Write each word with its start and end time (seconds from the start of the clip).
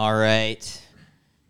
All 0.00 0.16
right. 0.16 0.82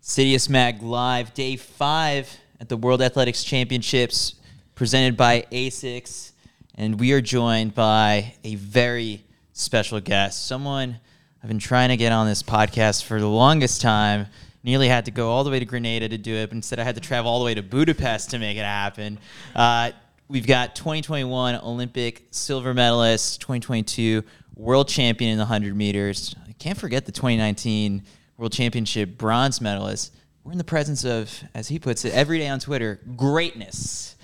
Citius 0.03 0.49
Mag 0.49 0.83
Live, 0.83 1.33
day 1.33 1.55
five 1.55 2.29
at 2.59 2.67
the 2.67 2.75
World 2.75 3.01
Athletics 3.01 3.45
Championships, 3.45 4.35
presented 4.75 5.15
by 5.15 5.45
ASICS. 5.53 6.33
And 6.75 6.99
we 6.99 7.13
are 7.13 7.21
joined 7.21 7.73
by 7.73 8.33
a 8.43 8.55
very 8.55 9.23
special 9.53 10.01
guest, 10.01 10.47
someone 10.47 10.99
I've 11.41 11.47
been 11.47 11.59
trying 11.59 11.89
to 11.89 11.95
get 11.95 12.11
on 12.11 12.27
this 12.27 12.43
podcast 12.43 13.05
for 13.05 13.21
the 13.21 13.29
longest 13.29 13.79
time. 13.79 14.27
Nearly 14.65 14.89
had 14.89 15.05
to 15.05 15.11
go 15.11 15.29
all 15.29 15.45
the 15.45 15.49
way 15.49 15.59
to 15.59 15.65
Grenada 15.65 16.09
to 16.09 16.17
do 16.17 16.35
it, 16.35 16.49
but 16.49 16.55
instead 16.57 16.77
I 16.77 16.83
had 16.83 16.95
to 16.95 17.01
travel 17.01 17.31
all 17.31 17.39
the 17.39 17.45
way 17.45 17.53
to 17.53 17.63
Budapest 17.63 18.31
to 18.31 18.37
make 18.37 18.57
it 18.57 18.65
happen. 18.65 19.17
Uh, 19.55 19.91
we've 20.27 20.45
got 20.45 20.75
2021 20.75 21.55
Olympic 21.55 22.27
silver 22.31 22.73
medalist, 22.73 23.39
2022 23.39 24.25
world 24.57 24.89
champion 24.89 25.31
in 25.31 25.37
the 25.37 25.45
100 25.45 25.73
meters. 25.73 26.35
I 26.49 26.51
can't 26.51 26.77
forget 26.77 27.05
the 27.05 27.13
2019 27.13 28.03
World 28.41 28.53
Championship 28.53 29.19
bronze 29.19 29.61
medalist. 29.61 30.15
We're 30.43 30.53
in 30.53 30.57
the 30.57 30.63
presence 30.63 31.05
of, 31.05 31.31
as 31.53 31.67
he 31.67 31.77
puts 31.77 32.05
it, 32.05 32.13
every 32.15 32.39
day 32.39 32.47
on 32.47 32.59
Twitter, 32.59 32.99
greatness. 33.15 34.15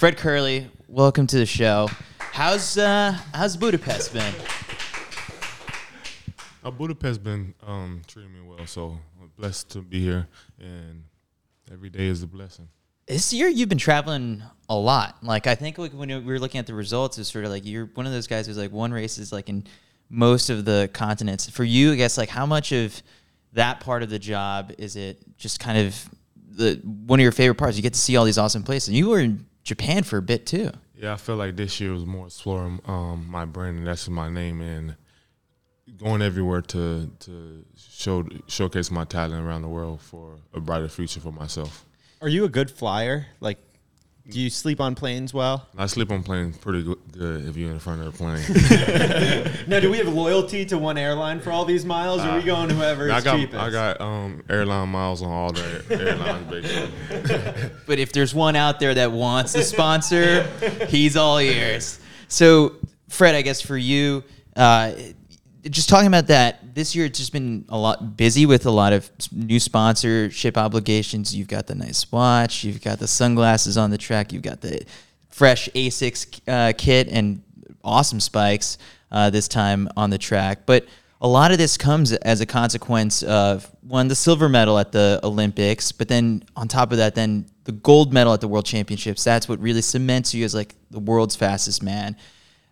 Fred 0.00 0.18
Kerley, 0.18 0.66
welcome 0.88 1.28
to 1.28 1.36
the 1.36 1.46
show. 1.46 1.88
How's 2.18 2.76
uh, 2.76 3.16
how's 3.32 3.56
Budapest 3.56 4.12
been? 4.12 4.34
Uh, 6.64 6.72
Budapest 6.72 7.22
been 7.22 7.54
um, 7.64 8.02
treating 8.08 8.32
me 8.32 8.40
well, 8.44 8.66
so 8.66 8.98
I'm 9.22 9.30
blessed 9.38 9.70
to 9.70 9.82
be 9.82 10.00
here, 10.00 10.26
and 10.58 11.04
every 11.72 11.90
day 11.90 12.06
is 12.06 12.24
a 12.24 12.26
blessing. 12.26 12.66
This 13.06 13.32
year 13.32 13.46
you've 13.46 13.68
been 13.68 13.78
traveling 13.78 14.42
a 14.68 14.74
lot. 14.74 15.22
Like 15.22 15.46
I 15.46 15.54
think 15.54 15.78
like 15.78 15.92
when 15.92 16.08
we 16.08 16.18
were 16.18 16.40
looking 16.40 16.58
at 16.58 16.66
the 16.66 16.74
results, 16.74 17.18
it's 17.18 17.30
sort 17.30 17.44
of 17.44 17.52
like 17.52 17.64
you're 17.64 17.86
one 17.94 18.04
of 18.04 18.10
those 18.10 18.26
guys 18.26 18.48
who's 18.48 18.58
like 18.58 18.72
one 18.72 18.90
race 18.90 19.16
is 19.16 19.32
like 19.32 19.48
in 19.48 19.64
most 20.08 20.50
of 20.50 20.64
the 20.64 20.90
continents. 20.92 21.48
For 21.48 21.62
you, 21.62 21.92
I 21.92 21.94
guess 21.94 22.18
like 22.18 22.30
how 22.30 22.46
much 22.46 22.72
of 22.72 23.00
that 23.52 23.80
part 23.80 24.02
of 24.02 24.10
the 24.10 24.18
job 24.18 24.72
is 24.78 24.96
it 24.96 25.22
just 25.36 25.60
kind 25.60 25.78
of 25.78 26.08
the 26.36 26.80
one 26.84 27.18
of 27.18 27.22
your 27.22 27.32
favorite 27.32 27.56
parts? 27.56 27.76
You 27.76 27.82
get 27.82 27.94
to 27.94 28.00
see 28.00 28.16
all 28.16 28.24
these 28.24 28.38
awesome 28.38 28.62
places. 28.62 28.88
And 28.88 28.96
you 28.96 29.08
were 29.08 29.20
in 29.20 29.46
Japan 29.64 30.02
for 30.02 30.18
a 30.18 30.22
bit 30.22 30.46
too. 30.46 30.70
Yeah, 30.94 31.14
I 31.14 31.16
feel 31.16 31.36
like 31.36 31.56
this 31.56 31.80
year 31.80 31.92
was 31.92 32.04
more 32.04 32.26
exploring 32.26 32.80
um, 32.86 33.26
my 33.28 33.46
brand, 33.46 33.78
and 33.78 33.86
that's 33.86 34.08
my 34.08 34.28
name, 34.28 34.60
and 34.60 34.96
going 35.96 36.22
everywhere 36.22 36.60
to 36.60 37.10
to 37.20 37.64
show 37.76 38.26
showcase 38.46 38.90
my 38.90 39.04
talent 39.04 39.44
around 39.44 39.62
the 39.62 39.68
world 39.68 40.00
for 40.00 40.36
a 40.52 40.60
brighter 40.60 40.88
future 40.88 41.20
for 41.20 41.32
myself. 41.32 41.86
Are 42.20 42.28
you 42.28 42.44
a 42.44 42.48
good 42.48 42.70
flyer? 42.70 43.26
Like, 43.40 43.58
do 44.30 44.40
you 44.40 44.50
sleep 44.50 44.80
on 44.80 44.94
planes 44.94 45.34
well? 45.34 45.66
I 45.76 45.86
sleep 45.86 46.10
on 46.10 46.22
planes 46.22 46.56
pretty 46.58 46.82
good, 46.82 46.98
good 47.12 47.46
if 47.46 47.56
you're 47.56 47.72
in 47.72 47.78
front 47.78 48.02
of 48.02 48.12
the 48.12 48.18
plane. 48.18 49.64
now, 49.68 49.80
do 49.80 49.90
we 49.90 49.98
have 49.98 50.08
loyalty 50.08 50.64
to 50.66 50.78
one 50.78 50.96
airline 50.96 51.40
for 51.40 51.50
all 51.50 51.64
these 51.64 51.84
miles, 51.84 52.22
or 52.22 52.28
are 52.28 52.38
we 52.38 52.44
going 52.44 52.70
whoever 52.70 53.06
is 53.06 53.12
I 53.12 53.20
got 53.20 53.36
cheapest? 53.36 53.58
I 53.58 53.70
got 53.70 54.00
um, 54.00 54.42
airline 54.48 54.88
miles 54.88 55.22
on 55.22 55.30
all 55.30 55.52
the 55.52 55.84
airlines, 55.90 56.50
basically. 56.50 57.70
But 57.86 57.98
if 57.98 58.12
there's 58.12 58.34
one 58.34 58.54
out 58.56 58.78
there 58.78 58.94
that 58.94 59.10
wants 59.10 59.54
a 59.54 59.64
sponsor, 59.64 60.42
he's 60.88 61.16
all 61.16 61.38
ears. 61.38 61.98
So, 62.28 62.76
Fred, 63.08 63.34
I 63.34 63.42
guess 63.42 63.60
for 63.60 63.76
you, 63.76 64.22
uh, 64.54 64.92
just 65.64 65.88
talking 65.88 66.06
about 66.06 66.28
that, 66.28 66.74
this 66.74 66.94
year 66.94 67.06
it's 67.06 67.18
just 67.18 67.32
been 67.32 67.64
a 67.68 67.76
lot 67.76 68.16
busy 68.16 68.46
with 68.46 68.66
a 68.66 68.70
lot 68.70 68.92
of 68.92 69.10
new 69.32 69.60
sponsorship 69.60 70.56
obligations. 70.56 71.34
You've 71.34 71.48
got 71.48 71.66
the 71.66 71.74
nice 71.74 72.10
watch, 72.10 72.64
you've 72.64 72.82
got 72.82 72.98
the 72.98 73.08
sunglasses 73.08 73.76
on 73.76 73.90
the 73.90 73.98
track, 73.98 74.32
you've 74.32 74.42
got 74.42 74.60
the 74.60 74.84
fresh 75.28 75.68
Asics 75.70 76.40
uh, 76.48 76.72
kit 76.76 77.08
and 77.08 77.42
awesome 77.84 78.20
spikes 78.20 78.78
uh, 79.10 79.30
this 79.30 79.48
time 79.48 79.88
on 79.96 80.10
the 80.10 80.18
track. 80.18 80.60
But 80.66 80.86
a 81.20 81.28
lot 81.28 81.52
of 81.52 81.58
this 81.58 81.76
comes 81.76 82.12
as 82.12 82.40
a 82.40 82.46
consequence 82.46 83.22
of 83.22 83.70
one 83.82 84.08
the 84.08 84.14
silver 84.14 84.48
medal 84.48 84.78
at 84.78 84.92
the 84.92 85.20
Olympics, 85.22 85.92
but 85.92 86.08
then 86.08 86.42
on 86.56 86.68
top 86.68 86.92
of 86.92 86.98
that, 86.98 87.14
then 87.14 87.44
the 87.64 87.72
gold 87.72 88.12
medal 88.12 88.32
at 88.32 88.40
the 88.40 88.48
World 88.48 88.64
Championships. 88.64 89.22
That's 89.22 89.48
what 89.48 89.60
really 89.60 89.82
cements 89.82 90.32
you 90.32 90.44
as 90.44 90.54
like 90.54 90.74
the 90.90 90.98
world's 90.98 91.36
fastest 91.36 91.82
man. 91.82 92.16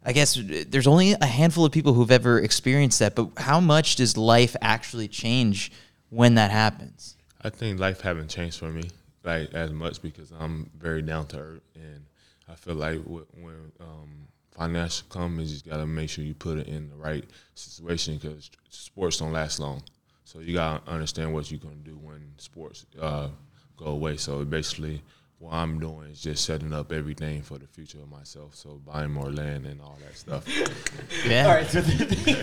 I 0.08 0.12
guess 0.12 0.40
there's 0.68 0.86
only 0.86 1.12
a 1.12 1.26
handful 1.26 1.66
of 1.66 1.72
people 1.72 1.92
who've 1.92 2.10
ever 2.10 2.40
experienced 2.40 2.98
that, 3.00 3.14
but 3.14 3.28
how 3.36 3.60
much 3.60 3.96
does 3.96 4.16
life 4.16 4.56
actually 4.62 5.06
change 5.06 5.70
when 6.08 6.36
that 6.36 6.50
happens? 6.50 7.18
I 7.42 7.50
think 7.50 7.78
life 7.78 8.00
haven't 8.00 8.28
changed 8.28 8.58
for 8.58 8.70
me 8.70 8.88
like 9.22 9.52
as 9.52 9.70
much 9.70 10.00
because 10.00 10.32
I'm 10.32 10.70
very 10.78 11.02
down 11.02 11.26
to 11.26 11.38
earth, 11.38 11.62
and 11.74 12.06
I 12.48 12.54
feel 12.54 12.74
like 12.74 13.00
when 13.02 13.70
um, 13.80 14.28
financial 14.50 15.06
comes, 15.10 15.50
you 15.50 15.56
just 15.56 15.68
gotta 15.68 15.84
make 15.84 16.08
sure 16.08 16.24
you 16.24 16.32
put 16.32 16.56
it 16.56 16.68
in 16.68 16.88
the 16.88 16.96
right 16.96 17.26
situation 17.54 18.16
because 18.16 18.50
sports 18.70 19.18
don't 19.18 19.32
last 19.32 19.60
long. 19.60 19.82
So 20.24 20.38
you 20.38 20.54
gotta 20.54 20.90
understand 20.90 21.34
what 21.34 21.50
you're 21.50 21.60
gonna 21.60 21.74
do 21.76 21.98
when 21.98 22.32
sports 22.38 22.86
uh, 22.98 23.28
go 23.76 23.86
away. 23.86 24.16
So 24.16 24.42
basically, 24.46 25.02
what 25.38 25.54
I'm 25.54 25.78
doing 25.78 26.10
is 26.10 26.20
just 26.20 26.44
setting 26.44 26.72
up 26.72 26.90
everything 26.90 27.42
for 27.42 27.58
the 27.58 27.66
future 27.66 28.00
of 28.00 28.10
myself. 28.10 28.56
So 28.56 28.80
buying 28.84 29.12
more 29.12 29.30
land 29.30 29.66
and 29.66 29.80
all 29.80 29.98
that 30.04 30.16
stuff. 30.16 30.44
Yeah. 31.26 31.46
All 31.46 31.54
right. 31.54 31.66
So 31.66 31.80
the 31.80 32.04
thing, 32.04 32.34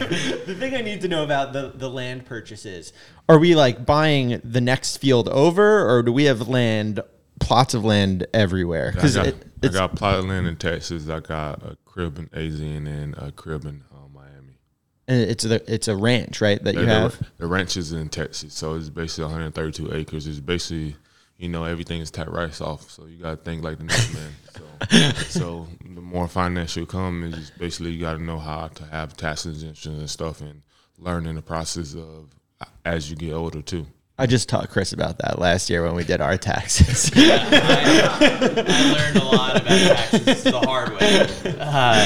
the 0.46 0.56
thing 0.56 0.76
I 0.76 0.82
need 0.82 1.02
to 1.02 1.08
know 1.08 1.24
about 1.24 1.54
the, 1.54 1.72
the 1.74 1.90
land 1.90 2.26
purchases 2.26 2.94
are 3.30 3.40
we 3.40 3.56
like 3.56 3.86
buying 3.86 4.42
the 4.44 4.62
next 4.62 4.98
field 4.98 5.30
over, 5.30 5.90
or 5.90 6.04
do 6.04 6.12
we 6.12 6.26
have 6.26 6.48
land, 6.48 7.00
plots 7.40 7.74
of 7.74 7.84
land 7.84 8.28
everywhere? 8.34 8.94
I 8.98 9.02
got, 9.02 9.28
it, 9.28 9.36
I 9.36 9.66
it's, 9.66 9.76
got 9.76 9.96
plot 9.96 10.20
of 10.20 10.26
land 10.26 10.48
in 10.48 10.58
Texas. 10.58 11.10
I 11.10 11.20
got 11.20 11.64
a 11.64 11.78
crib 11.86 12.18
in 12.18 12.30
AZ 12.34 12.60
and 12.60 12.88
then 12.88 13.16
a 13.18 13.32
crib 13.32 13.66
in 13.66 13.84
uh, 13.92 14.08
Miami. 14.14 14.58
And 15.08 15.22
it's 15.22 15.46
a 15.46 15.74
it's 15.74 15.88
a 15.88 15.96
ranch, 15.96 16.42
right? 16.42 16.62
That 16.64 16.76
you 16.76 16.82
the, 16.82 16.88
have. 16.88 17.30
the 17.38 17.48
ranch 17.48 17.78
is 17.78 17.92
in 17.92 18.10
Texas, 18.10 18.54
so 18.54 18.76
it's 18.76 18.90
basically 18.90 19.26
132 19.26 19.94
acres. 19.94 20.28
It's 20.28 20.40
basically 20.40 20.96
you 21.38 21.50
know 21.50 21.64
everything 21.64 22.02
is 22.02 22.12
tax 22.12 22.30
rights 22.30 22.62
off, 22.62 22.90
so 22.90 23.06
you 23.06 23.18
got 23.18 23.32
to 23.32 23.38
think 23.38 23.64
like 23.64 23.78
the 23.78 23.84
next 23.84 24.14
man. 24.14 24.32
So, 24.54 25.10
so 25.40 25.68
the 25.82 26.02
more 26.02 26.28
financial 26.28 26.86
come 26.86 27.24
is 27.24 27.36
just 27.36 27.58
basically 27.58 27.92
you 27.92 28.02
got 28.02 28.14
to 28.14 28.24
know 28.24 28.40
how 28.40 28.68
to 28.68 28.86
have 28.86 29.16
tax 29.18 29.46
exemptions 29.46 30.00
and 30.00 30.10
stuff, 30.10 30.42
and 30.42 30.62
learn 30.98 31.26
in 31.26 31.36
the 31.36 31.42
process 31.42 31.94
of 31.96 32.30
as 32.86 33.10
you 33.10 33.16
get 33.16 33.34
older 33.34 33.62
too. 33.62 33.86
I 34.18 34.28
just 34.28 34.48
taught 34.48 34.70
Chris 34.70 34.94
about 34.94 35.18
that 35.18 35.40
last 35.40 35.70
year 35.70 35.84
when 35.84 35.94
we 35.94 36.06
did 36.06 36.22
our 36.22 36.38
taxes. 36.38 37.12
I 37.16 38.94
learned 38.98 39.18
a 39.18 39.26
lot 39.26 39.58
about 39.58 39.68
taxes 39.68 40.44
the 40.44 40.60
hard 40.60 40.94
way. 40.94 41.28
Uh, 41.76 42.06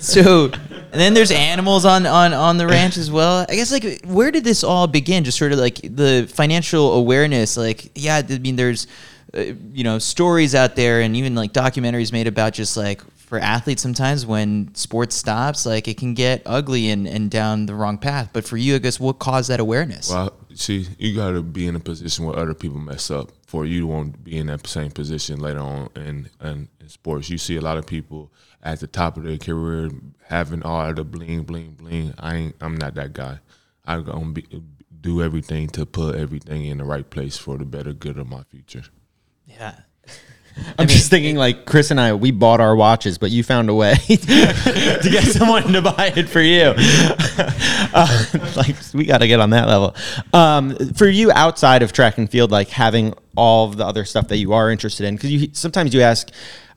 so, 0.00 0.50
and 0.94 1.00
then 1.00 1.12
there's 1.12 1.32
animals 1.32 1.84
on, 1.84 2.06
on, 2.06 2.32
on 2.32 2.56
the 2.56 2.68
ranch 2.68 2.96
as 2.96 3.10
well. 3.18 3.44
I 3.48 3.56
guess 3.56 3.72
like 3.72 4.04
where 4.04 4.30
did 4.30 4.44
this 4.44 4.62
all 4.62 4.86
begin? 4.86 5.24
Just 5.24 5.38
sort 5.38 5.52
of 5.52 5.58
like 5.58 5.80
the 5.82 6.30
financial 6.32 6.94
awareness. 6.94 7.56
Like, 7.56 7.90
yeah, 7.96 8.22
I 8.26 8.38
mean, 8.38 8.54
there's 8.54 8.86
uh, 9.34 9.40
you 9.72 9.82
know 9.82 9.98
stories 9.98 10.54
out 10.54 10.76
there 10.76 11.00
and 11.00 11.16
even 11.16 11.34
like 11.34 11.52
documentaries 11.52 12.12
made 12.12 12.28
about 12.28 12.52
just 12.52 12.76
like 12.76 13.02
for 13.16 13.40
athletes 13.40 13.82
sometimes 13.82 14.24
when 14.24 14.72
sports 14.76 15.16
stops, 15.16 15.66
like 15.66 15.88
it 15.88 15.96
can 15.96 16.14
get 16.14 16.42
ugly 16.46 16.90
and, 16.90 17.08
and 17.08 17.30
down 17.30 17.66
the 17.66 17.74
wrong 17.74 17.98
path. 17.98 18.30
But 18.32 18.44
for 18.44 18.56
you, 18.56 18.76
I 18.76 18.78
guess 18.78 19.00
what 19.00 19.18
caused 19.18 19.50
that 19.50 19.58
awareness? 19.58 20.10
Well, 20.10 20.32
see, 20.54 20.86
you 20.98 21.14
got 21.14 21.32
to 21.32 21.42
be 21.42 21.66
in 21.66 21.76
a 21.76 21.80
position 21.80 22.24
where 22.24 22.38
other 22.38 22.54
people 22.54 22.78
mess 22.78 23.10
up 23.10 23.30
for 23.46 23.66
you 23.66 23.80
to 23.80 23.86
want 23.86 24.12
to 24.14 24.18
be 24.18 24.38
in 24.38 24.46
that 24.46 24.66
same 24.66 24.90
position 24.90 25.40
later 25.40 25.60
on 25.60 25.88
in, 25.96 26.30
in, 26.40 26.68
in 26.80 26.88
sports. 26.88 27.30
You 27.30 27.38
see 27.38 27.56
a 27.56 27.60
lot 27.60 27.78
of 27.78 27.86
people 27.86 28.32
at 28.62 28.80
the 28.80 28.86
top 28.86 29.16
of 29.16 29.24
their 29.24 29.38
career 29.38 29.90
having 30.26 30.62
all 30.62 30.92
the 30.92 31.04
bling, 31.04 31.42
bling, 31.42 31.72
bling. 31.72 32.14
I 32.18 32.36
ain't, 32.36 32.56
I'm 32.60 32.76
not 32.76 32.94
that 32.94 33.12
guy. 33.12 33.38
I'm 33.84 34.04
gonna 34.04 34.32
be, 34.32 34.46
do 35.00 35.22
everything 35.22 35.68
to 35.68 35.84
put 35.84 36.16
everything 36.16 36.64
in 36.64 36.78
the 36.78 36.84
right 36.84 37.08
place 37.08 37.36
for 37.36 37.58
the 37.58 37.64
better 37.64 37.92
good 37.92 38.18
of 38.18 38.28
my 38.28 38.42
future. 38.44 38.84
yeah. 39.46 39.80
I'm 40.78 40.86
just 40.86 41.10
thinking 41.10 41.36
like 41.36 41.66
Chris 41.66 41.90
and 41.90 42.00
I, 42.00 42.14
we 42.14 42.30
bought 42.30 42.60
our 42.60 42.76
watches, 42.76 43.18
but 43.18 43.30
you 43.30 43.42
found 43.42 43.68
a 43.68 43.74
way 43.74 43.94
to 44.06 45.08
get 45.10 45.24
someone 45.32 45.72
to 45.72 45.82
buy 45.82 46.12
it 46.14 46.28
for 46.28 46.40
you. 46.40 46.74
uh, 47.94 48.24
like 48.56 48.76
we 48.92 49.04
got 49.04 49.18
to 49.18 49.26
get 49.26 49.40
on 49.40 49.50
that 49.50 49.66
level. 49.66 49.94
Um, 50.32 50.76
for 50.94 51.08
you 51.08 51.32
outside 51.32 51.82
of 51.82 51.92
track 51.92 52.18
and 52.18 52.30
field, 52.30 52.50
like 52.50 52.68
having 52.68 53.14
all 53.36 53.66
of 53.68 53.76
the 53.76 53.84
other 53.84 54.04
stuff 54.04 54.28
that 54.28 54.36
you 54.36 54.52
are 54.52 54.70
interested 54.70 55.06
in, 55.06 55.16
because 55.16 55.32
you 55.32 55.48
sometimes 55.52 55.94
you 55.94 56.02
ask. 56.02 56.30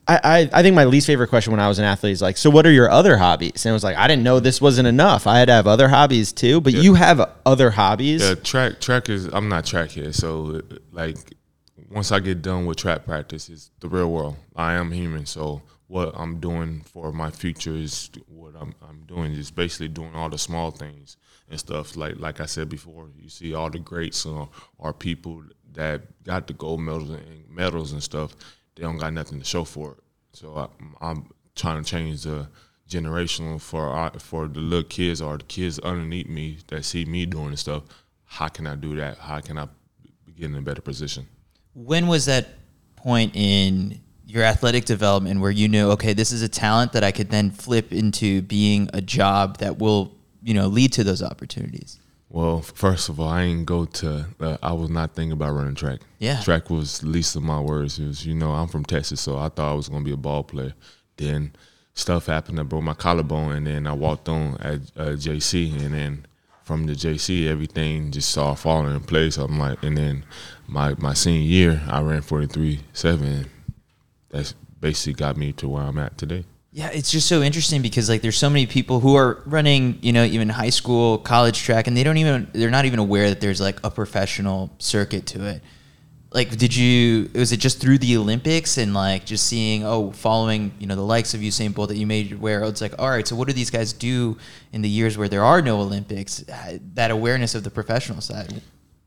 I, 0.09 0.19
I, 0.23 0.50
I 0.53 0.62
think 0.62 0.73
my 0.73 0.85
least 0.85 1.06
favorite 1.06 1.27
question 1.27 1.51
when 1.51 1.59
I 1.59 1.68
was 1.68 1.80
an 1.80 1.85
athlete 1.85 2.13
is 2.13 2.21
like, 2.21 2.38
so 2.38 2.50
what 2.50 2.65
are 2.65 2.71
your 2.71 2.89
other 2.89 3.18
hobbies? 3.18 3.65
And 3.65 3.71
it 3.71 3.73
was 3.73 3.83
like, 3.83 3.97
I 3.97 4.07
didn't 4.07 4.23
know 4.23 4.39
this 4.39 4.62
wasn't 4.62 4.88
enough. 4.88 5.27
I 5.27 5.38
had 5.38 5.50
to 5.50 5.51
have 5.51 5.68
other 5.68 5.89
hobbies 5.89 6.31
too, 6.31 6.62
but 6.62 6.71
you 6.71 6.94
have 6.94 7.30
other 7.45 7.71
hobbies. 7.71 8.23
Yeah, 8.23 8.35
track 8.35 8.80
track 8.80 9.09
is 9.09 9.25
I'm 9.25 9.50
not 9.50 9.65
track 9.65 9.89
here, 9.89 10.13
so 10.13 10.62
like 10.94 11.18
once 11.89 12.12
I 12.12 12.19
get 12.19 12.42
done 12.42 12.66
with 12.66 12.78
track 12.78 13.06
practice, 13.06 13.50
it's 13.50 13.72
the 13.80 13.88
real 13.88 14.12
world. 14.12 14.36
I 14.56 14.74
am 14.74 14.92
human, 14.92 15.25
so 15.25 15.62
what 15.88 16.12
I'm 16.16 16.39
doing 16.39 16.81
for 16.81 17.12
my 17.13 17.31
future 17.31 17.75
is 17.75 18.10
what 18.28 18.54
I'm, 18.60 18.75
I'm 18.88 19.04
doing 19.07 19.31
is 19.34 19.51
basically 19.51 19.88
doing 19.88 20.13
all 20.13 20.30
the 20.30 20.38
small 20.38 20.72
things 20.72 21.16
and 21.50 21.60
stuff. 21.60 21.95
Like 21.95 22.19
like 22.19 22.42
I 22.42 22.45
said 22.45 22.69
before, 22.69 23.10
you 23.18 23.30
see 23.30 23.54
all 23.54 23.69
the 23.69 23.80
greats 23.80 24.25
uh, 24.25 24.45
are 24.80 24.94
people 24.94 25.44
that 25.74 26.01
got 26.24 26.48
the 26.48 26.54
gold 26.54 26.81
medals 26.81 27.10
and 27.10 27.50
medals 27.50 27.94
and 27.94 28.04
stuff. 28.04 28.36
They 28.75 28.83
don't 28.83 28.98
got 28.98 29.13
nothing 29.13 29.40
to 29.40 29.45
show 29.45 29.63
for 29.63 29.94
it. 29.94 30.04
So 30.33 30.56
I, 30.57 30.68
I'm 31.10 31.30
trying 31.56 31.83
to 31.83 31.90
change 31.90 32.24
the 32.24 32.48
generational 32.90 33.62
for 33.62 33.88
our, 33.88 34.12
for 34.19 34.48
the 34.48 34.60
little 34.60 34.88
kids 34.88 35.22
or 35.22 35.38
the 35.38 35.44
kids 35.45 35.80
underneath 35.80 36.28
me 36.28 36.57
that 36.68 36.86
see 36.86 37.06
me 37.06 37.25
doing 37.25 37.51
the 37.51 37.57
stuff. 37.57 37.83
how 38.25 38.48
can 38.50 38.68
I 38.68 38.75
do 38.75 38.95
that? 38.98 39.18
How 39.18 39.40
can 39.40 39.57
I 39.57 39.68
get 40.36 40.45
in 40.45 40.56
a 40.56 40.62
better 40.62 40.81
position? 40.81 41.28
When 41.77 42.07
was 42.07 42.25
that 42.25 42.47
point 42.95 43.35
in 43.35 44.01
your 44.25 44.44
athletic 44.44 44.85
development 44.85 45.39
where 45.39 45.51
you 45.51 45.68
knew, 45.68 45.91
okay, 45.91 46.13
this 46.13 46.31
is 46.31 46.41
a 46.41 46.50
talent 46.50 46.94
that 46.94 47.03
I 47.03 47.12
could 47.12 47.29
then 47.29 47.51
flip 47.51 47.94
into 47.94 48.41
being 48.41 48.89
a 48.94 49.01
job 49.01 49.59
that 49.59 49.77
will, 49.77 50.15
you 50.41 50.56
know, 50.56 50.68
lead 50.68 50.91
to 50.94 51.03
those 51.03 51.21
opportunities? 51.21 52.00
Well, 52.29 52.62
first 52.62 53.09
of 53.09 53.19
all, 53.19 53.29
I 53.29 53.45
didn't 53.45 53.65
go 53.65 53.85
to. 53.85 54.25
Uh, 54.39 54.57
I 54.63 54.74
was 54.74 54.89
not 54.89 55.13
thinking 55.13 55.33
about 55.33 55.53
running 55.53 55.75
track. 55.75 56.00
Yeah. 56.18 56.41
track 56.41 56.71
was 56.71 57.03
least 57.03 57.35
of 57.35 57.44
my 57.44 57.59
worries. 57.59 58.00
It 58.00 58.07
was, 58.07 58.25
you 58.25 58.33
know, 58.33 58.53
I'm 58.53 58.68
from 58.68 58.83
Texas, 58.83 59.21
so 59.21 59.38
I 59.38 59.50
thought 59.50 59.71
I 59.71 59.75
was 59.75 59.88
gonna 59.88 60.03
be 60.03 60.12
a 60.12 60.18
ball 60.18 60.44
player. 60.44 60.73
Then 61.15 61.53
stuff 61.94 62.25
happened. 62.25 62.59
I 62.59 62.63
broke 62.63 62.83
my 62.83 62.95
collarbone, 62.95 63.53
and 63.53 63.68
then 63.68 63.88
I 63.88 63.94
walked 63.94 64.27
on 64.27 64.57
at 64.59 64.81
uh, 64.97 65.15
JC, 65.15 65.71
and 65.80 65.94
then 65.94 66.25
from 66.68 66.86
the 66.86 66.94
JC, 66.94 67.48
everything 67.48 68.12
just 68.12 68.30
started 68.30 68.60
falling 68.60 68.94
in 68.94 69.00
place. 69.00 69.38
I'm 69.38 69.58
like, 69.58 69.81
and 69.81 69.98
then 69.98 70.25
my 70.68 70.96
my 70.98 71.14
senior 71.14 71.48
year, 71.48 71.81
I 71.88 72.02
ran 72.02 72.22
43 72.22 72.81
seven. 72.92 73.50
That's 74.30 74.54
basically 74.81 75.14
got 75.14 75.38
me 75.38 75.54
to 75.54 75.69
where 75.69 75.84
I'm 75.84 75.98
at 75.98 76.18
today. 76.18 76.44
Yeah, 76.72 76.90
it's 76.90 77.10
just 77.10 77.28
so 77.28 77.42
interesting 77.42 77.81
because 77.81 78.10
like 78.10 78.22
there's 78.22 78.38
so 78.38 78.50
many 78.50 78.68
people 78.68 79.00
who 79.00 79.16
are 79.16 79.42
running, 79.46 79.98
you 80.02 80.12
know, 80.12 80.25
even 80.25 80.50
high 80.50 80.69
school, 80.69 81.18
college 81.19 81.58
track, 81.58 81.88
and 81.88 81.96
they 81.96 82.04
don't 82.04 82.18
even 82.18 82.50
they're 82.52 82.69
not 82.69 82.84
even 82.84 83.00
aware 83.00 83.30
that 83.30 83.40
there's 83.40 83.62
like 83.62 83.80
a 83.86 83.90
professional 83.90 84.69
circuit 84.78 85.25
to 85.28 85.48
it. 85.48 85.64
Like, 86.31 86.56
did 86.57 86.75
you? 86.75 87.29
Was 87.33 87.51
it 87.51 87.57
just 87.57 87.79
through 87.79 88.00
the 88.00 88.18
Olympics 88.18 88.77
and 88.77 88.94
like 88.94 89.25
just 89.25 89.47
seeing, 89.47 89.85
oh, 89.85 90.12
following, 90.12 90.74
you 90.77 90.85
know, 90.85 90.95
the 90.95 91.01
likes 91.01 91.33
of 91.33 91.41
Usain 91.41 91.74
Bolt 91.74 91.89
that 91.89 91.97
you 91.97 92.06
made 92.06 92.33
aware? 92.33 92.63
It's 92.63 92.81
like, 92.81 92.94
all 93.00 93.09
right, 93.09 93.25
so 93.25 93.35
what 93.35 93.47
do 93.47 93.53
these 93.53 93.69
guys 93.69 93.94
do 93.94 94.38
in 94.74 94.81
the 94.81 94.89
years 94.89 95.18
where 95.18 95.29
there 95.29 95.44
are 95.44 95.62
no 95.62 95.79
Olympics? 95.79 96.47
Uh, 96.50 96.79
that 96.95 97.12
awareness 97.12 97.56
of 97.56 97.63
the 97.63 97.71
professional 97.71 98.21
side. 98.21 98.62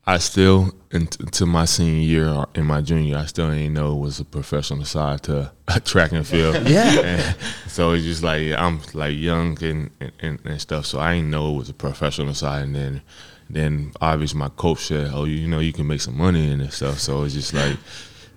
I 0.05 0.17
still, 0.17 0.73
into 0.89 1.45
my 1.45 1.65
senior 1.65 2.01
year 2.01 2.27
or 2.29 2.47
in 2.55 2.65
my 2.65 2.81
junior, 2.81 3.17
I 3.17 3.25
still 3.25 3.51
didn't 3.51 3.73
know 3.73 3.93
it 3.93 3.99
was 3.99 4.19
a 4.19 4.25
professional 4.25 4.83
side 4.83 5.23
to 5.23 5.51
track 5.85 6.11
and 6.11 6.25
field. 6.25 6.55
Yeah. 6.67 6.99
And 7.01 7.35
so 7.67 7.91
it's 7.91 8.03
just 8.03 8.23
like 8.23 8.53
I'm 8.53 8.81
like 8.93 9.15
young 9.15 9.61
and, 9.63 9.91
and, 10.19 10.39
and 10.43 10.59
stuff, 10.59 10.85
so 10.87 10.99
I 10.99 11.15
didn't 11.15 11.29
know 11.29 11.53
it 11.53 11.57
was 11.57 11.69
a 11.69 11.73
professional 11.73 12.33
side. 12.33 12.63
And 12.63 12.75
then, 12.75 13.01
then 13.49 13.91
obviously 14.01 14.39
my 14.39 14.49
coach 14.49 14.87
said, 14.87 15.11
"Oh, 15.13 15.25
you 15.25 15.47
know, 15.47 15.59
you 15.59 15.73
can 15.73 15.85
make 15.85 16.01
some 16.01 16.17
money 16.17 16.51
and 16.51 16.73
stuff." 16.73 16.99
So 16.99 17.23
it's 17.23 17.35
just 17.35 17.53
like 17.53 17.77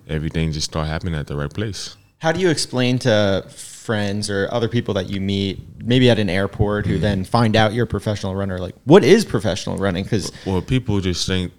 everything 0.07 0.51
just 0.51 0.69
started 0.71 0.89
happening 0.89 1.15
at 1.15 1.27
the 1.27 1.35
right 1.35 1.51
place. 1.51 1.95
How 2.19 2.31
do 2.31 2.39
you 2.39 2.49
explain 2.49 2.99
to 2.99 3.45
friends 3.85 4.29
or 4.29 4.47
other 4.51 4.67
people 4.67 4.93
that 4.95 5.09
you 5.09 5.21
meet, 5.21 5.59
maybe 5.83 6.09
at 6.09 6.19
an 6.19 6.29
airport, 6.29 6.85
who 6.85 6.93
Mm-hmm. 6.93 7.01
then 7.01 7.23
find 7.23 7.55
out 7.55 7.73
you're 7.73 7.85
a 7.85 7.87
professional 7.87 8.35
runner? 8.35 8.57
Like, 8.59 8.75
what 8.85 9.03
is 9.03 9.23
professional 9.23 9.77
running? 9.77 10.03
Because 10.03 10.31
Well, 10.45 10.61
people 10.61 10.99
just 10.99 11.25
think 11.27 11.51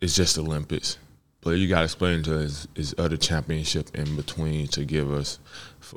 it's 0.00 0.14
just 0.14 0.38
Olympics, 0.38 0.98
but 1.40 1.52
you 1.52 1.68
got 1.68 1.78
to 1.78 1.84
explain 1.84 2.22
to 2.24 2.44
us 2.44 2.68
is 2.74 2.94
other 2.98 3.16
championship 3.16 3.94
in 3.94 4.14
between 4.16 4.66
to 4.68 4.84
give 4.84 5.10
us 5.10 5.38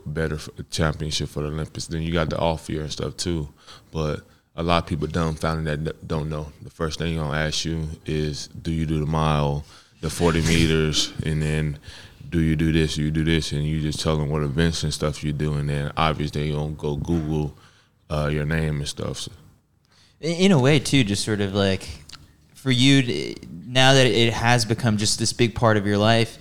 better 0.05 0.39
championship 0.71 1.29
for 1.29 1.41
the 1.43 1.49
Olympics. 1.49 1.87
Then 1.87 2.01
you 2.01 2.13
got 2.13 2.29
the 2.29 2.39
off 2.39 2.69
year 2.69 2.81
and 2.81 2.91
stuff 2.91 3.17
too, 3.17 3.49
but 3.91 4.21
a 4.55 4.63
lot 4.63 4.83
of 4.83 4.87
people 4.89 5.07
dumbfounded 5.07 5.85
that 5.85 6.07
don't 6.07 6.29
know. 6.29 6.51
The 6.61 6.69
first 6.69 6.99
thing 6.99 7.13
you're 7.15 7.23
gonna 7.23 7.37
ask 7.37 7.65
you 7.65 7.87
is, 8.05 8.47
do 8.47 8.71
you 8.71 8.85
do 8.85 8.99
the 8.99 9.05
mile, 9.05 9.65
the 10.01 10.09
forty 10.09 10.41
meters, 10.41 11.11
and 11.25 11.41
then 11.41 11.79
do 12.33 12.41
you 12.41 12.55
do 12.55 12.71
this, 12.71 12.97
you 12.97 13.11
do 13.11 13.23
this, 13.23 13.51
and 13.51 13.63
you 13.63 13.79
just 13.79 14.01
tell 14.01 14.17
them 14.17 14.29
what 14.29 14.41
events 14.41 14.81
and 14.81 14.91
stuff 14.91 15.23
you 15.23 15.31
do, 15.31 15.53
and 15.53 15.69
then 15.69 15.91
obviously 15.95 16.47
they 16.47 16.51
don't 16.51 16.75
go 16.75 16.95
Google 16.95 17.55
uh, 18.09 18.27
your 18.27 18.43
name 18.43 18.79
and 18.79 18.87
stuff. 18.87 19.19
So, 19.19 19.31
in 20.19 20.31
in 20.45 20.51
a 20.51 20.59
way 20.59 20.79
too 20.79 21.03
just 21.03 21.23
sort 21.23 21.41
of 21.41 21.53
like 21.53 21.87
for 22.55 22.71
you 22.71 23.03
to, 23.03 23.35
now 23.67 23.93
that 23.93 24.07
it 24.07 24.33
has 24.33 24.65
become 24.65 24.97
just 24.97 25.19
this 25.19 25.31
big 25.31 25.53
part 25.53 25.77
of 25.77 25.85
your 25.85 25.97
life 25.97 26.39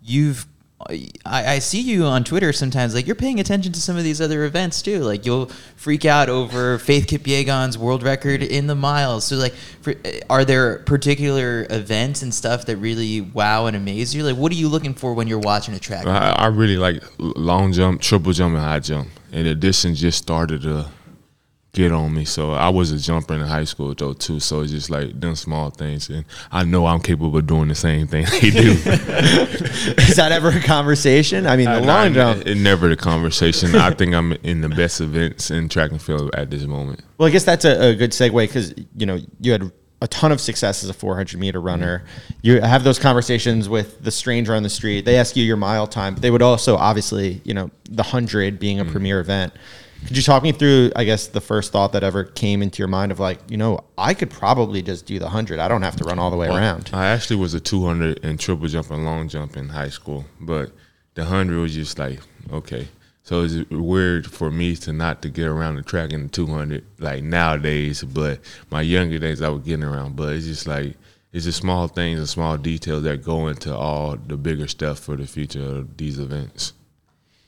you've 0.00 0.46
I, 0.88 1.10
I 1.24 1.58
see 1.58 1.80
you 1.80 2.04
on 2.04 2.24
Twitter 2.24 2.52
sometimes. 2.52 2.94
Like 2.94 3.06
you're 3.06 3.16
paying 3.16 3.40
attention 3.40 3.72
to 3.72 3.80
some 3.80 3.96
of 3.96 4.04
these 4.04 4.20
other 4.20 4.44
events 4.44 4.82
too. 4.82 5.00
Like 5.00 5.24
you'll 5.24 5.46
freak 5.76 6.04
out 6.04 6.28
over 6.28 6.78
Faith 6.78 7.06
Kipyegon's 7.06 7.78
world 7.78 8.02
record 8.02 8.42
in 8.42 8.66
the 8.66 8.74
miles. 8.74 9.24
So 9.24 9.36
like, 9.36 9.54
for, 9.80 9.94
are 10.28 10.44
there 10.44 10.80
particular 10.80 11.66
events 11.70 12.22
and 12.22 12.34
stuff 12.34 12.66
that 12.66 12.76
really 12.76 13.20
wow 13.20 13.66
and 13.66 13.76
amaze 13.76 14.14
you? 14.14 14.22
Like, 14.24 14.36
what 14.36 14.52
are 14.52 14.56
you 14.56 14.68
looking 14.68 14.94
for 14.94 15.14
when 15.14 15.26
you're 15.28 15.38
watching 15.38 15.74
a 15.74 15.78
track? 15.78 16.06
I, 16.06 16.30
I 16.30 16.46
really 16.46 16.76
like 16.76 17.02
long 17.18 17.72
jump, 17.72 18.00
triple 18.00 18.32
jump, 18.32 18.54
and 18.54 18.62
high 18.62 18.80
jump. 18.80 19.08
In 19.32 19.46
addition 19.46 19.94
just 19.94 20.18
started 20.18 20.62
to 20.62 20.86
get 21.74 21.92
on 21.92 22.14
me. 22.14 22.24
So 22.24 22.52
I 22.52 22.68
was 22.70 22.90
a 22.92 22.98
jumper 22.98 23.34
in 23.34 23.40
high 23.40 23.64
school 23.64 23.94
though 23.94 24.14
too. 24.14 24.40
So 24.40 24.62
it's 24.62 24.72
just 24.72 24.88
like 24.88 25.20
them 25.20 25.34
small 25.34 25.70
things, 25.70 26.08
and 26.08 26.24
I 26.50 26.64
know 26.64 26.86
I'm 26.86 27.00
capable 27.00 27.36
of 27.38 27.46
doing 27.46 27.68
the 27.68 27.74
same 27.74 28.06
thing 28.06 28.24
they 28.40 28.50
do. 28.50 28.70
is 29.98 30.16
that 30.16 30.30
ever 30.32 30.48
a 30.48 30.60
conversation? 30.60 31.46
I 31.46 31.56
mean, 31.56 31.66
the 31.66 31.76
Uh, 31.76 31.80
long 31.80 32.12
nah, 32.12 32.34
jump. 32.34 32.46
It, 32.46 32.56
never 32.56 32.88
the 32.88 32.96
conversation. 32.96 33.74
I 33.74 33.90
think 33.90 34.14
I'm 34.14 34.32
in 34.44 34.60
the 34.62 34.68
best 34.68 35.00
events 35.00 35.50
in 35.50 35.68
track 35.68 35.90
and 35.90 36.00
field 36.00 36.34
at 36.34 36.50
this 36.50 36.64
moment. 36.64 37.02
Well, 37.18 37.28
I 37.28 37.32
guess 37.32 37.44
that's 37.44 37.64
a, 37.64 37.90
a 37.90 37.94
good 37.94 38.12
segue 38.12 38.46
because 38.46 38.74
you 38.96 39.06
know 39.06 39.18
you 39.40 39.52
had 39.52 39.70
a 40.00 40.06
ton 40.08 40.32
of 40.32 40.40
success 40.40 40.84
as 40.84 40.90
a 40.90 40.92
400 40.92 41.38
meter 41.40 41.60
runner. 41.60 42.04
You 42.42 42.60
have 42.60 42.84
those 42.84 42.98
conversations 42.98 43.68
with 43.68 44.02
the 44.02 44.10
stranger 44.10 44.54
on 44.54 44.62
the 44.62 44.68
street. 44.68 45.04
They 45.06 45.16
ask 45.16 45.34
you 45.34 45.44
your 45.44 45.56
mile 45.56 45.86
time. 45.86 46.14
But 46.14 46.22
they 46.22 46.30
would 46.30 46.42
also 46.42 46.76
obviously, 46.76 47.40
you 47.44 47.54
know, 47.54 47.70
the 47.90 48.02
hundred 48.02 48.58
being 48.58 48.80
a 48.80 48.84
premier 48.84 49.18
event. 49.20 49.54
Could 50.06 50.16
you 50.16 50.22
talk 50.22 50.42
me 50.42 50.52
through, 50.52 50.92
I 50.94 51.04
guess, 51.04 51.28
the 51.28 51.40
first 51.40 51.72
thought 51.72 51.92
that 51.92 52.04
ever 52.04 52.24
came 52.24 52.62
into 52.62 52.78
your 52.78 52.88
mind 52.88 53.10
of 53.10 53.18
like, 53.18 53.38
you 53.48 53.56
know, 53.56 53.80
I 53.96 54.12
could 54.12 54.30
probably 54.30 54.82
just 54.82 55.06
do 55.06 55.18
the 55.18 55.28
hundred. 55.28 55.60
I 55.60 55.68
don't 55.68 55.82
have 55.82 55.96
to 55.96 56.04
run 56.04 56.18
all 56.18 56.30
the 56.30 56.36
way 56.36 56.48
around. 56.48 56.90
I 56.92 57.06
actually 57.06 57.36
was 57.36 57.54
a 57.54 57.60
200 57.60 58.22
and 58.22 58.38
triple 58.38 58.68
jump 58.68 58.90
and 58.90 59.04
long 59.04 59.28
jump 59.28 59.56
in 59.56 59.70
high 59.70 59.88
school, 59.88 60.26
but 60.40 60.72
the 61.14 61.22
100 61.22 61.58
was 61.58 61.74
just 61.74 61.98
like, 61.98 62.20
okay. 62.52 62.88
So 63.22 63.42
it's 63.42 63.70
weird 63.70 64.30
for 64.30 64.50
me 64.50 64.76
to 64.76 64.92
not 64.92 65.22
to 65.22 65.30
get 65.30 65.46
around 65.46 65.76
the 65.76 65.82
track 65.82 66.12
in 66.12 66.24
the 66.24 66.28
200 66.28 66.84
like 66.98 67.22
nowadays, 67.22 68.04
but 68.04 68.40
my 68.70 68.82
younger 68.82 69.18
days 69.18 69.40
I 69.40 69.48
was 69.48 69.62
getting 69.62 69.84
around, 69.84 70.16
but 70.16 70.34
it's 70.34 70.44
just 70.44 70.66
like, 70.66 70.96
it's 71.32 71.46
just 71.46 71.58
small 71.58 71.88
things 71.88 72.18
and 72.18 72.28
small 72.28 72.58
details 72.58 73.02
that 73.04 73.24
go 73.24 73.48
into 73.48 73.74
all 73.74 74.16
the 74.16 74.36
bigger 74.36 74.68
stuff 74.68 74.98
for 74.98 75.16
the 75.16 75.26
future 75.26 75.62
of 75.62 75.96
these 75.96 76.18
events. 76.18 76.74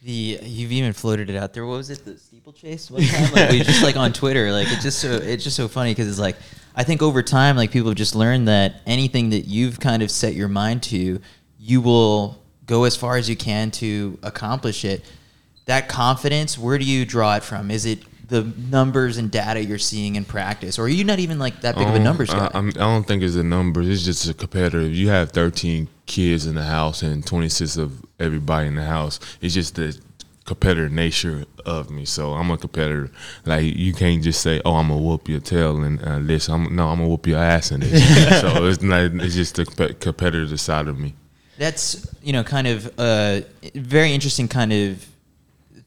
The 0.02 0.38
you've 0.42 0.72
even 0.72 0.92
floated 0.92 1.30
it 1.30 1.36
out 1.36 1.52
there. 1.52 1.66
What 1.66 1.76
was 1.76 1.90
it? 1.90 2.04
The 2.04 2.18
steeplechase? 2.46 2.90
One 2.90 3.02
time, 3.02 3.32
like 3.32 3.50
we 3.50 3.60
just 3.60 3.82
like 3.82 3.96
on 3.96 4.12
Twitter. 4.12 4.52
Like 4.52 4.68
it's 4.70 4.82
just 4.82 4.98
so 5.00 5.12
it's 5.12 5.44
just 5.44 5.56
so 5.56 5.68
funny 5.68 5.92
because 5.92 6.08
it's 6.08 6.18
like 6.18 6.36
I 6.74 6.84
think 6.84 7.02
over 7.02 7.22
time, 7.22 7.56
like 7.56 7.70
people 7.70 7.88
have 7.90 7.96
just 7.96 8.14
learned 8.14 8.48
that 8.48 8.80
anything 8.86 9.30
that 9.30 9.42
you've 9.42 9.80
kind 9.80 10.02
of 10.02 10.10
set 10.10 10.34
your 10.34 10.48
mind 10.48 10.82
to, 10.84 11.20
you 11.58 11.80
will 11.80 12.38
go 12.66 12.84
as 12.84 12.96
far 12.96 13.16
as 13.16 13.28
you 13.28 13.36
can 13.36 13.70
to 13.72 14.18
accomplish 14.22 14.84
it. 14.84 15.04
That 15.66 15.88
confidence, 15.88 16.56
where 16.56 16.78
do 16.78 16.84
you 16.84 17.04
draw 17.04 17.36
it 17.36 17.42
from? 17.42 17.70
Is 17.70 17.86
it 17.86 18.00
the 18.28 18.42
numbers 18.70 19.18
and 19.18 19.30
data 19.30 19.64
you're 19.64 19.78
seeing 19.78 20.14
in 20.16 20.24
practice, 20.24 20.78
or 20.78 20.82
are 20.82 20.88
you 20.88 21.02
not 21.04 21.18
even 21.18 21.38
like 21.38 21.60
that 21.62 21.76
big 21.76 21.86
of 21.88 21.94
a 21.94 21.96
Um, 21.98 22.04
numbers 22.04 22.30
guy? 22.30 22.50
I'm, 22.54 22.68
I 22.68 22.72
don't 22.72 23.04
think 23.06 23.22
it's 23.22 23.34
the 23.34 23.42
numbers. 23.44 23.88
It's 23.88 24.04
just 24.04 24.28
a 24.28 24.34
competitive. 24.34 24.94
You 24.94 25.08
have 25.08 25.30
13 25.32 25.88
kids 26.06 26.46
in 26.46 26.54
the 26.54 26.62
house 26.64 27.02
and 27.02 27.26
26 27.26 27.76
of 27.76 28.04
everybody 28.20 28.68
in 28.68 28.76
the 28.76 28.84
house. 28.84 29.18
It's 29.40 29.54
just 29.54 29.74
the 29.74 29.98
competitive 30.46 30.92
nature 30.92 31.44
of 31.66 31.90
me. 31.90 32.04
So 32.04 32.32
I'm 32.32 32.50
a 32.50 32.56
competitor. 32.56 33.10
Like 33.44 33.64
you 33.64 33.92
can't 33.92 34.22
just 34.22 34.40
say, 34.40 34.62
"Oh, 34.64 34.76
I'm 34.76 34.88
gonna 34.88 35.02
whoop 35.02 35.28
your 35.28 35.40
tail 35.40 35.82
and 35.82 36.02
uh, 36.02 36.20
this." 36.20 36.48
I'm 36.48 36.74
no, 36.74 36.88
I'm 36.88 36.98
gonna 36.98 37.08
whoop 37.08 37.26
your 37.26 37.38
ass 37.38 37.72
in 37.72 37.80
this. 37.80 38.40
so 38.40 38.64
it's 38.66 38.82
not. 38.82 39.12
It's 39.22 39.34
just 39.34 39.56
the 39.56 39.64
compe- 39.64 40.00
competitive 40.00 40.58
side 40.60 40.88
of 40.88 40.98
me. 40.98 41.14
That's 41.58 42.06
you 42.22 42.32
know 42.32 42.44
kind 42.44 42.66
of 42.66 42.98
a 42.98 43.44
very 43.74 44.12
interesting 44.12 44.48
kind 44.48 44.72
of 44.72 45.06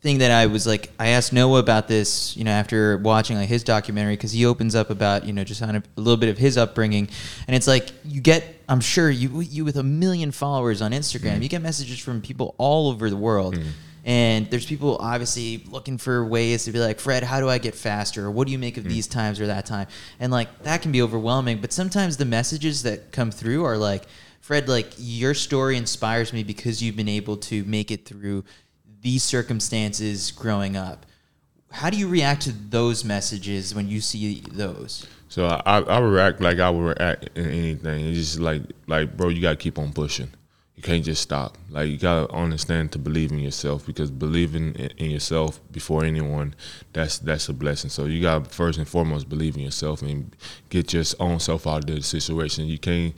thing 0.01 0.19
that 0.19 0.31
I 0.31 0.45
was 0.45 0.65
like 0.65 0.91
I 0.97 1.09
asked 1.09 1.33
Noah 1.33 1.59
about 1.59 1.89
this 1.89 2.35
you 2.37 2.45
know 2.45 2.51
after 2.51 2.97
watching 2.99 3.35
like 3.35 3.49
his 3.49 3.65
documentary 3.65 4.15
because 4.15 4.31
he 4.31 4.45
opens 4.45 4.73
up 4.73 4.89
about 4.89 5.25
you 5.25 5.33
know 5.33 5.43
just 5.43 5.59
kind 5.59 5.75
of 5.75 5.83
a 5.97 5.99
little 5.99 6.17
bit 6.17 6.29
of 6.29 6.37
his 6.37 6.57
upbringing 6.57 7.09
and 7.47 7.55
it's 7.55 7.67
like 7.67 7.89
you 8.05 8.21
get 8.21 8.45
I'm 8.69 8.79
sure 8.79 9.09
you 9.09 9.41
you 9.41 9.65
with 9.65 9.75
a 9.75 9.83
million 9.83 10.31
followers 10.31 10.81
on 10.81 10.91
Instagram 10.93 11.39
mm. 11.39 11.43
you 11.43 11.49
get 11.49 11.61
messages 11.61 11.99
from 11.99 12.21
people 12.21 12.55
all 12.57 12.89
over 12.89 13.09
the 13.09 13.17
world. 13.17 13.55
Mm. 13.55 13.65
And 14.05 14.49
there's 14.49 14.65
people 14.65 14.97
obviously 14.97 15.63
looking 15.67 15.97
for 15.97 16.25
ways 16.25 16.65
to 16.65 16.71
be 16.71 16.79
like, 16.79 16.99
Fred, 16.99 17.23
how 17.23 17.39
do 17.39 17.49
I 17.49 17.57
get 17.57 17.75
faster? 17.75 18.25
Or 18.25 18.31
what 18.31 18.47
do 18.47 18.53
you 18.53 18.59
make 18.59 18.77
of 18.77 18.83
hmm. 18.83 18.89
these 18.89 19.07
times 19.07 19.39
or 19.39 19.47
that 19.47 19.65
time? 19.65 19.87
And 20.19 20.31
like 20.31 20.63
that 20.63 20.81
can 20.81 20.91
be 20.91 21.01
overwhelming. 21.01 21.59
But 21.59 21.73
sometimes 21.73 22.17
the 22.17 22.25
messages 22.25 22.83
that 22.83 23.11
come 23.11 23.31
through 23.31 23.65
are 23.65 23.77
like, 23.77 24.05
Fred, 24.41 24.67
like 24.67 24.93
your 24.97 25.33
story 25.33 25.77
inspires 25.77 26.33
me 26.33 26.43
because 26.43 26.81
you've 26.81 26.95
been 26.95 27.09
able 27.09 27.37
to 27.37 27.63
make 27.65 27.91
it 27.91 28.05
through 28.05 28.45
these 29.01 29.23
circumstances 29.23 30.31
growing 30.31 30.75
up. 30.75 31.05
How 31.71 31.89
do 31.89 31.97
you 31.97 32.07
react 32.07 32.43
to 32.43 32.51
those 32.51 33.05
messages 33.05 33.75
when 33.75 33.87
you 33.87 34.01
see 34.01 34.41
those? 34.51 35.05
So 35.27 35.45
I, 35.45 35.79
I 35.81 35.99
react 35.99 36.41
like 36.41 36.59
I 36.59 36.69
would 36.71 36.97
react 36.99 37.29
in 37.37 37.45
anything. 37.45 38.07
It's 38.07 38.17
just 38.17 38.39
like 38.39 38.63
like 38.87 39.15
bro, 39.15 39.29
you 39.29 39.41
gotta 39.41 39.55
keep 39.55 39.77
on 39.77 39.93
pushing. 39.93 40.31
You 40.79 40.83
can't 40.83 41.03
just 41.03 41.21
stop. 41.21 41.57
Like 41.69 41.89
you 41.89 41.97
gotta 41.97 42.31
understand 42.31 42.93
to 42.93 42.99
believe 42.99 43.33
in 43.33 43.39
yourself 43.39 43.85
because 43.85 44.09
believing 44.09 44.75
in, 44.75 45.11
yourself 45.11 45.59
before 45.73 46.05
anyone, 46.05 46.55
that's 46.93 47.19
that's 47.19 47.49
a 47.49 47.53
blessing. 47.53 47.89
So 47.89 48.05
you 48.05 48.21
gotta 48.21 48.45
first 48.45 48.77
and 48.77 48.87
foremost 48.87 49.27
believe 49.27 49.57
in 49.57 49.63
yourself 49.63 50.01
and 50.01 50.33
get 50.69 50.93
your 50.93 51.03
own 51.19 51.41
self 51.41 51.67
out 51.67 51.89
of 51.89 51.93
the 51.97 52.01
situation. 52.01 52.67
You 52.67 52.79
can't 52.79 53.13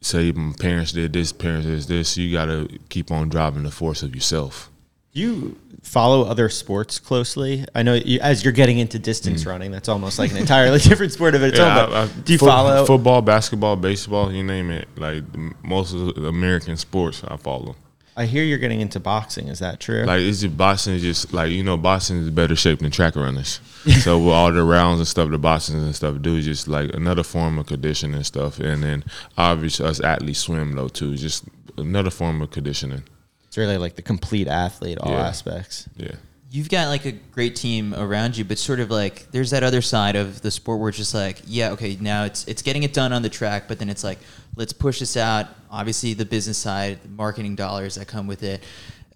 say 0.00 0.32
my 0.32 0.54
parents 0.58 0.92
did 0.92 1.12
this, 1.12 1.34
parents 1.34 1.66
did 1.66 1.82
this. 1.82 2.16
You 2.16 2.32
gotta 2.32 2.66
keep 2.88 3.10
on 3.10 3.28
driving 3.28 3.64
the 3.64 3.70
force 3.70 4.02
of 4.02 4.14
yourself. 4.14 4.70
You 5.12 5.58
follow 5.82 6.22
other 6.22 6.48
sports 6.48 6.98
closely. 6.98 7.64
I 7.74 7.82
know 7.82 7.94
you, 7.94 8.18
as 8.20 8.44
you're 8.44 8.52
getting 8.52 8.78
into 8.78 8.98
distance 8.98 9.44
mm. 9.44 9.48
running, 9.48 9.70
that's 9.70 9.88
almost 9.88 10.18
like 10.18 10.30
an 10.30 10.38
entirely 10.38 10.78
different 10.88 11.12
sport 11.12 11.34
of 11.34 11.42
its 11.42 11.58
own. 11.58 11.74
But 11.74 11.92
I- 11.92 12.02
I- 12.02 12.06
do 12.06 12.32
you 12.32 12.38
fo- 12.38 12.46
follow? 12.46 12.86
football, 12.86 13.20
basketball, 13.20 13.76
baseball? 13.76 14.32
You 14.32 14.42
name 14.42 14.70
it. 14.70 14.88
Like 14.96 15.24
most 15.62 15.92
of 15.92 16.14
the 16.14 16.28
American 16.28 16.76
sports, 16.76 17.22
I 17.24 17.36
follow. 17.36 17.76
I 18.14 18.26
hear 18.26 18.44
you're 18.44 18.58
getting 18.58 18.80
into 18.80 19.00
boxing. 19.00 19.48
Is 19.48 19.60
that 19.60 19.80
true? 19.80 20.04
Like 20.04 20.20
it's 20.20 20.40
just 20.40 20.56
boxing 20.56 20.94
is 20.94 21.02
just 21.02 21.32
like 21.32 21.50
you 21.50 21.62
know 21.62 21.78
boxing 21.78 22.18
is 22.18 22.30
better 22.30 22.54
shape 22.54 22.80
than 22.80 22.90
track 22.90 23.16
runners. 23.16 23.60
so 24.02 24.18
with 24.18 24.34
all 24.34 24.52
the 24.52 24.62
rounds 24.62 25.00
and 25.00 25.08
stuff, 25.08 25.30
the 25.30 25.38
boxing 25.38 25.76
and 25.76 25.94
stuff 25.94 26.20
do 26.20 26.36
is 26.36 26.44
just 26.44 26.68
like 26.68 26.92
another 26.94 27.22
form 27.22 27.58
of 27.58 27.66
conditioning 27.66 28.16
and 28.16 28.26
stuff. 28.26 28.58
And 28.58 28.82
then 28.82 29.04
obviously 29.38 29.86
us 29.86 30.00
athletes 30.00 30.40
swim 30.40 30.72
though 30.72 30.88
too, 30.88 31.16
just 31.16 31.44
another 31.78 32.10
form 32.10 32.42
of 32.42 32.50
conditioning. 32.50 33.04
It's 33.52 33.58
really 33.58 33.76
like 33.76 33.96
the 33.96 34.02
complete 34.02 34.48
athlete, 34.48 34.96
all 34.98 35.12
Yeah. 35.12 35.26
aspects. 35.28 35.86
Yeah. 35.98 36.12
You've 36.50 36.70
got 36.70 36.88
like 36.88 37.04
a 37.04 37.12
great 37.12 37.54
team 37.54 37.92
around 37.94 38.34
you, 38.34 38.44
but 38.46 38.56
sort 38.56 38.80
of 38.80 38.90
like 38.90 39.30
there's 39.30 39.50
that 39.50 39.62
other 39.62 39.82
side 39.82 40.16
of 40.16 40.40
the 40.40 40.50
sport 40.50 40.80
where 40.80 40.88
it's 40.88 40.96
just 40.96 41.12
like, 41.12 41.42
yeah, 41.46 41.72
okay, 41.72 41.98
now 42.00 42.24
it's 42.24 42.46
it's 42.46 42.62
getting 42.62 42.82
it 42.82 42.94
done 42.94 43.12
on 43.12 43.20
the 43.20 43.28
track, 43.28 43.64
but 43.68 43.78
then 43.78 43.90
it's 43.90 44.02
like, 44.02 44.18
let's 44.56 44.72
push 44.72 45.00
this 45.00 45.18
out. 45.18 45.48
Obviously, 45.70 46.14
the 46.14 46.24
business 46.24 46.56
side, 46.56 47.02
the 47.02 47.10
marketing 47.10 47.54
dollars 47.54 47.96
that 47.96 48.08
come 48.08 48.26
with 48.26 48.42
it. 48.42 48.62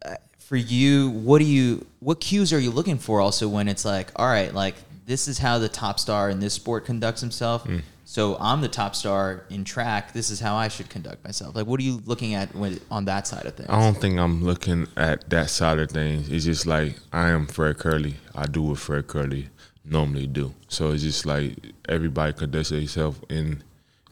Uh, 0.05 0.17
for 0.39 0.57
you, 0.57 1.09
what 1.13 1.39
do 1.39 1.47
you 1.47 1.87
what 2.01 2.21
cues 2.21 2.53
are 2.53 2.61
you 2.61 2.71
looking 2.71 2.99
for? 2.99 3.23
Also, 3.23 3.49
when 3.49 3.69
it's 3.69 3.87
like, 3.87 4.11
all 4.17 4.27
right, 4.27 4.53
like 4.53 4.75
this 5.07 5.29
is 5.29 5.39
how 5.39 5.59
the 5.59 5.69
top 5.71 5.99
star 5.99 6.29
in 6.29 6.41
this 6.41 6.53
sport 6.53 6.85
conducts 6.85 7.23
himself. 7.23 7.67
So 8.09 8.37
I'm 8.39 8.61
the 8.61 8.69
top 8.69 8.95
star 8.95 9.45
in 9.51 9.65
track. 9.65 10.13
This 10.13 10.31
is 10.31 10.39
how 10.39 10.55
I 10.55 10.69
should 10.69 10.89
conduct 10.89 11.25
myself. 11.25 11.57
Like, 11.57 11.67
what 11.67 11.81
are 11.81 11.83
you 11.83 12.01
looking 12.07 12.35
at 12.35 12.55
when, 12.55 12.79
on 12.89 13.05
that 13.07 13.27
side 13.27 13.45
of 13.47 13.55
things? 13.55 13.69
I 13.69 13.81
don't 13.81 14.01
think 14.01 14.17
I'm 14.21 14.45
looking 14.45 14.87
at 14.97 15.29
that 15.31 15.51
side 15.51 15.81
of 15.81 15.91
things. 15.91 16.29
It's 16.29 16.45
just 16.45 16.67
like 16.67 16.95
I 17.13 17.31
am 17.31 17.49
Fred 17.49 17.79
Kerley. 17.79 18.15
I 18.33 18.47
do 18.47 18.63
what 18.63 18.79
Fred 18.79 19.09
Kerley 19.09 19.49
normally 19.85 20.29
do. 20.29 20.55
So 20.69 20.93
it's 20.93 21.03
just 21.03 21.27
like 21.27 21.57
everybody 21.89 22.33
conducts 22.33 22.69
themselves 22.69 23.19
in 23.29 23.65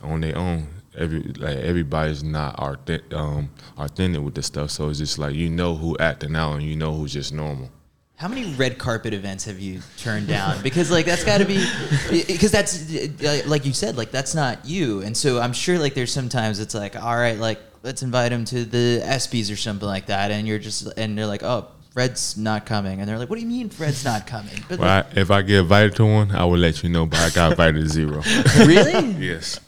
on 0.02 0.22
their 0.22 0.36
own. 0.36 0.66
Every 0.96 1.22
like 1.22 1.58
everybody's 1.58 2.24
not 2.24 2.56
authentic, 2.56 3.14
um, 3.14 3.50
authentic 3.78 4.22
with 4.22 4.34
this 4.34 4.46
stuff. 4.46 4.72
So 4.72 4.88
it's 4.88 4.98
just 4.98 5.20
like 5.20 5.36
you 5.36 5.48
know 5.48 5.76
who 5.76 5.96
acting 5.98 6.34
out 6.34 6.54
and 6.54 6.64
you 6.64 6.74
know 6.74 6.92
who's 6.96 7.12
just 7.12 7.32
normal. 7.32 7.70
How 8.16 8.28
many 8.28 8.54
red 8.54 8.78
carpet 8.78 9.12
events 9.12 9.44
have 9.46 9.58
you 9.58 9.80
turned 9.98 10.28
down? 10.28 10.62
Because 10.62 10.90
like 10.90 11.04
that's 11.04 11.24
got 11.24 11.38
to 11.38 11.44
be, 11.44 11.66
because 12.26 12.52
that's 12.52 12.88
like 13.46 13.66
you 13.66 13.72
said, 13.72 13.96
like 13.96 14.12
that's 14.12 14.34
not 14.34 14.64
you. 14.64 15.02
And 15.02 15.16
so 15.16 15.40
I'm 15.40 15.52
sure 15.52 15.78
like 15.78 15.94
there's 15.94 16.12
sometimes 16.12 16.60
it's 16.60 16.74
like, 16.74 16.94
all 16.94 17.16
right, 17.16 17.38
like 17.38 17.58
let's 17.82 18.02
invite 18.02 18.30
him 18.30 18.44
to 18.46 18.64
the 18.64 19.02
ESPYS 19.04 19.52
or 19.52 19.56
something 19.56 19.88
like 19.88 20.06
that, 20.06 20.30
and 20.30 20.46
you're 20.46 20.60
just 20.60 20.86
and 20.96 21.18
they're 21.18 21.26
like, 21.26 21.42
oh, 21.42 21.66
Fred's 21.92 22.36
not 22.36 22.66
coming, 22.66 23.00
and 23.00 23.08
they're 23.08 23.18
like, 23.18 23.28
what 23.28 23.36
do 23.36 23.42
you 23.42 23.48
mean 23.48 23.68
Fred's 23.68 24.04
not 24.04 24.28
coming? 24.28 24.54
But 24.68 24.78
But 24.78 25.16
I, 25.16 25.20
if 25.20 25.32
I 25.32 25.42
get 25.42 25.60
invited 25.60 25.96
to 25.96 26.06
one, 26.06 26.30
I 26.30 26.44
will 26.44 26.58
let 26.58 26.84
you 26.84 26.90
know. 26.90 27.06
But 27.06 27.18
I 27.18 27.30
got 27.30 27.50
invited 27.52 27.82
to 27.82 27.88
zero. 27.88 28.22
really? 28.58 29.10
yes, 29.26 29.58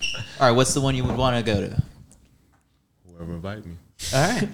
All 0.40 0.48
right, 0.48 0.56
what's 0.56 0.72
the 0.72 0.80
one 0.80 0.94
you 0.94 1.02
would 1.04 1.16
want 1.16 1.36
to 1.36 1.42
go 1.42 1.60
to? 1.60 1.82
whoever 3.16 3.32
invite 3.34 3.66
me. 3.66 3.74
All 4.14 4.28
right. 4.28 4.48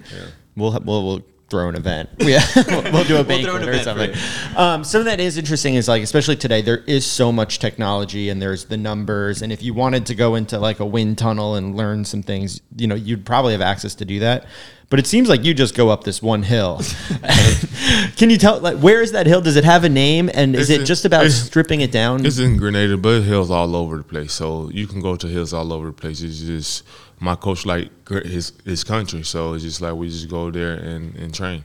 We'll 0.57 0.79
we'll, 0.85 1.07
we'll 1.07 1.23
throw 1.53 1.69
an 1.69 1.77
event. 1.77 2.09
Yeah, 2.19 2.41
we'll, 2.57 2.83
we'll 2.93 3.05
do 3.05 3.15
a 3.17 3.23
We'll 3.23 3.25
banquet 3.25 3.69
or 3.69 3.79
something. 3.81 4.11
Um, 4.57 4.85
something 4.85 5.05
that 5.07 5.21
is 5.21 5.37
interesting 5.37 5.75
is 5.75 5.87
like, 5.87 6.03
especially 6.03 6.37
today, 6.37 6.63
there 6.63 6.79
is 6.87 7.05
so 7.05 7.31
much 7.31 7.59
technology 7.59 8.31
and 8.31 8.41
there's 8.41 8.65
the 8.65 8.79
numbers. 8.79 9.43
And 9.43 9.53
if 9.53 9.63
you 9.63 9.75
wanted 9.75 10.07
to 10.07 10.15
go 10.15 10.35
into 10.35 10.59
like 10.59 10.81
a 10.81 10.87
wind 10.87 11.19
tunnel 11.19 11.55
and 11.57 11.77
learn 11.77 12.07
some 12.07 12.23
things, 12.23 12.61
you 12.79 12.87
know, 12.87 12.95
you'd 12.95 13.27
probably 13.27 13.53
have 13.53 13.61
access 13.61 13.95
to 13.97 14.05
do 14.07 14.21
that. 14.21 14.47
But 14.89 14.99
it 14.99 15.07
seems 15.07 15.29
like 15.29 15.43
you 15.45 15.53
just 15.55 15.75
go 15.75 15.89
up 15.91 16.05
this 16.05 16.23
one 16.23 16.43
hill. 16.43 16.81
Can 18.17 18.31
you 18.31 18.37
tell 18.39 18.59
like 18.61 18.79
where 18.79 19.01
is 19.03 19.13
that 19.13 19.27
hill? 19.27 19.41
Does 19.41 19.57
it 19.57 19.65
have 19.65 19.85
a 19.85 19.89
name? 19.89 20.31
And 20.33 20.55
is 20.55 20.69
It's 20.69 20.71
it 20.71 20.81
in- 20.81 20.87
just 20.87 21.05
about 21.05 21.31
stripping 21.31 21.81
it 21.81 21.91
down? 21.93 22.25
It's 22.27 22.39
in 22.39 22.57
Grenada, 22.57 22.97
but 22.97 23.23
hills 23.23 23.51
all 23.51 23.75
over 23.77 23.97
the 23.99 24.03
place. 24.05 24.33
So 24.33 24.71
you 24.73 24.87
can 24.87 25.01
go 25.01 25.17
to 25.17 25.27
hills 25.27 25.53
all 25.53 25.73
over 25.73 25.87
the 25.87 25.93
place. 25.93 26.21
It's 26.23 26.41
just 26.41 26.85
my 27.23 27.37
coach 27.37 27.65
like 27.65 27.91
his 28.09 28.53
his 28.65 28.83
country, 28.83 29.23
so 29.23 29.55
it's 29.55 29.63
just 29.63 29.81
like 29.81 29.95
we 29.95 30.09
just 30.09 30.29
go 30.29 30.51
there 30.51 30.75
and, 30.75 31.15
and 31.17 31.33
train. 31.33 31.63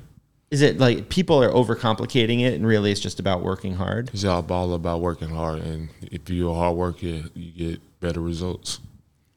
Is 0.51 0.61
it 0.61 0.77
like 0.77 1.09
people 1.09 1.43
are 1.43 1.51
overcomplicating 1.51 2.41
it 2.41 2.53
and 2.53 2.65
really 2.65 2.91
it's 2.91 3.01
just 3.01 3.19
about 3.19 3.41
working 3.41 3.73
hard? 3.73 4.09
It's 4.13 4.23
all 4.23 4.45
all 4.51 4.73
about 4.73 5.01
working 5.01 5.29
hard, 5.29 5.59
and 5.59 5.89
if 6.03 6.29
you're 6.29 6.51
a 6.51 6.53
hard 6.53 6.77
worker, 6.77 7.23
you 7.33 7.51
get 7.51 7.99
better 7.99 8.21
results. 8.21 8.79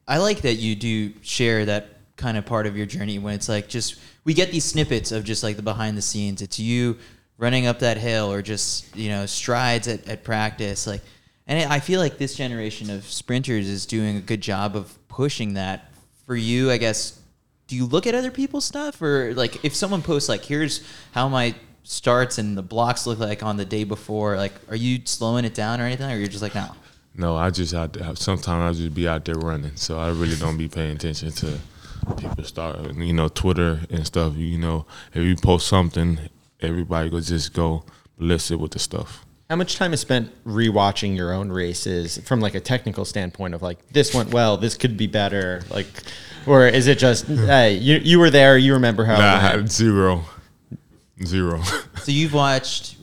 I 0.06 0.18
like 0.18 0.42
that 0.42 0.54
you 0.54 0.76
do 0.76 1.12
share 1.22 1.64
that 1.64 1.88
kind 2.16 2.36
of 2.36 2.44
part 2.44 2.66
of 2.66 2.76
your 2.76 2.86
journey 2.86 3.18
when 3.18 3.34
it's 3.34 3.48
like 3.48 3.68
just 3.68 3.98
we 4.24 4.34
get 4.34 4.52
these 4.52 4.64
snippets 4.64 5.12
of 5.12 5.24
just 5.24 5.42
like 5.42 5.56
the 5.56 5.62
behind 5.62 5.96
the 5.96 6.02
scenes. 6.02 6.42
It's 6.42 6.58
you 6.60 6.98
running 7.38 7.66
up 7.66 7.78
that 7.78 7.96
hill 7.96 8.30
or 8.30 8.42
just 8.42 8.94
you 8.94 9.08
know 9.08 9.24
strides 9.24 9.88
at, 9.88 10.06
at 10.06 10.22
practice 10.22 10.86
like 10.86 11.00
and 11.46 11.72
I 11.72 11.80
feel 11.80 11.98
like 11.98 12.18
this 12.18 12.36
generation 12.36 12.90
of 12.90 13.04
sprinters 13.04 13.68
is 13.68 13.86
doing 13.86 14.16
a 14.16 14.20
good 14.20 14.40
job 14.40 14.76
of 14.76 14.96
pushing 15.08 15.54
that 15.54 15.89
for 16.30 16.36
you 16.36 16.70
I 16.70 16.76
guess 16.78 17.18
do 17.66 17.74
you 17.74 17.86
look 17.86 18.06
at 18.06 18.14
other 18.14 18.30
people's 18.30 18.64
stuff 18.64 19.02
or 19.02 19.34
like 19.34 19.64
if 19.64 19.74
someone 19.74 20.00
posts 20.00 20.28
like 20.28 20.44
here's 20.44 20.80
how 21.10 21.28
my 21.28 21.56
starts 21.82 22.38
and 22.38 22.56
the 22.56 22.62
blocks 22.62 23.04
look 23.04 23.18
like 23.18 23.42
on 23.42 23.56
the 23.56 23.64
day 23.64 23.82
before 23.82 24.36
like 24.36 24.52
are 24.68 24.76
you 24.76 25.00
slowing 25.06 25.44
it 25.44 25.54
down 25.54 25.80
or 25.80 25.86
anything 25.86 26.08
or 26.08 26.16
you're 26.16 26.28
just 26.28 26.42
like 26.42 26.54
no 26.54 26.70
No, 27.16 27.36
I 27.36 27.50
just 27.50 27.74
out 27.74 27.92
there. 27.92 28.14
Sometimes 28.14 28.78
I 28.78 28.80
just 28.80 28.94
be 28.94 29.08
out 29.08 29.24
there 29.24 29.34
running, 29.34 29.74
so 29.74 29.98
I 29.98 30.10
really 30.10 30.36
don't 30.36 30.56
be 30.56 30.68
paying 30.68 30.96
attention 30.96 31.32
to 31.32 31.58
people 32.16 32.44
start. 32.44 32.94
You 32.94 33.12
know, 33.12 33.28
Twitter 33.28 33.80
and 33.90 34.06
stuff. 34.06 34.36
You 34.36 34.58
know, 34.58 34.86
if 35.12 35.22
you 35.24 35.34
post 35.36 35.66
something, 35.66 36.18
everybody 36.60 37.10
will 37.10 37.20
just 37.20 37.52
go 37.52 37.82
ballistic 38.16 38.60
with 38.60 38.70
the 38.70 38.78
stuff. 38.78 39.26
How 39.50 39.56
much 39.56 39.74
time 39.74 39.92
is 39.92 39.98
spent 39.98 40.30
rewatching 40.44 41.16
your 41.16 41.32
own 41.32 41.50
races 41.50 42.18
from 42.18 42.38
like 42.40 42.54
a 42.54 42.60
technical 42.60 43.04
standpoint 43.04 43.52
of 43.52 43.62
like 43.62 43.84
this 43.88 44.14
went 44.14 44.32
well, 44.32 44.56
this 44.56 44.76
could 44.76 44.96
be 44.96 45.08
better, 45.08 45.62
like, 45.70 45.88
or 46.46 46.68
is 46.68 46.86
it 46.86 47.00
just 47.00 47.26
hey 47.26 47.74
you 47.74 47.96
you 47.96 48.20
were 48.20 48.30
there, 48.30 48.56
you 48.56 48.74
remember 48.74 49.04
how? 49.04 49.16
Nah, 49.18 49.34
I 49.34 49.38
had 49.40 49.68
zero, 49.70 50.22
zero. 51.24 51.60
So 52.00 52.12
you've 52.12 52.32
watched 52.32 52.96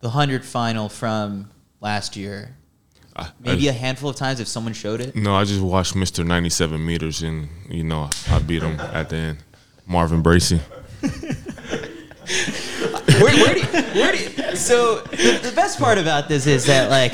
the 0.00 0.10
hundred 0.10 0.44
final 0.44 0.90
from 0.90 1.50
last 1.80 2.14
year, 2.14 2.54
I- 3.16 3.30
maybe 3.40 3.70
I- 3.70 3.72
a 3.72 3.74
handful 3.74 4.10
of 4.10 4.16
times 4.16 4.38
if 4.38 4.48
someone 4.48 4.74
showed 4.74 5.00
it. 5.00 5.16
No, 5.16 5.34
I 5.34 5.44
just 5.44 5.62
watched 5.62 5.94
Mr. 5.94 6.24
97 6.26 6.84
meters, 6.84 7.22
and 7.22 7.48
you 7.70 7.84
know 7.84 8.10
I 8.28 8.38
beat 8.40 8.62
him 8.62 8.78
at 8.80 9.08
the 9.08 9.16
end. 9.16 9.38
Marvin 9.86 10.20
Bracy. 10.20 10.60
Where, 13.20 13.36
where 13.36 13.54
do 13.54 13.60
you, 13.60 13.66
where 14.00 14.12
do 14.12 14.18
you, 14.18 14.56
so 14.56 15.00
the, 15.00 15.40
the 15.42 15.52
best 15.54 15.78
part 15.78 15.98
about 15.98 16.28
this 16.28 16.46
is 16.46 16.66
that 16.66 16.90
like 16.90 17.12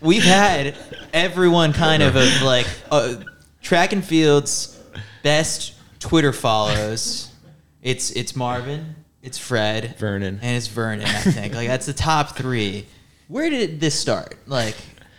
we've 0.00 0.22
had 0.24 0.76
everyone 1.12 1.72
kind 1.72 2.02
of 2.02 2.16
of 2.16 2.42
like 2.42 2.66
uh, 2.90 3.16
track 3.62 3.92
and 3.92 4.04
fields 4.04 4.78
best 5.22 5.74
Twitter 5.98 6.32
follows. 6.32 7.30
It's 7.82 8.10
it's 8.12 8.36
Marvin, 8.36 8.94
it's 9.22 9.38
Fred, 9.38 9.96
Vernon. 9.98 10.38
and 10.42 10.56
it's 10.56 10.66
Vernon. 10.68 11.06
I 11.06 11.20
think 11.20 11.54
like 11.54 11.68
that's 11.68 11.86
the 11.86 11.92
top 11.92 12.36
three. 12.36 12.86
Where 13.28 13.48
did 13.50 13.80
this 13.80 13.98
start? 13.98 14.36
Like 14.46 14.76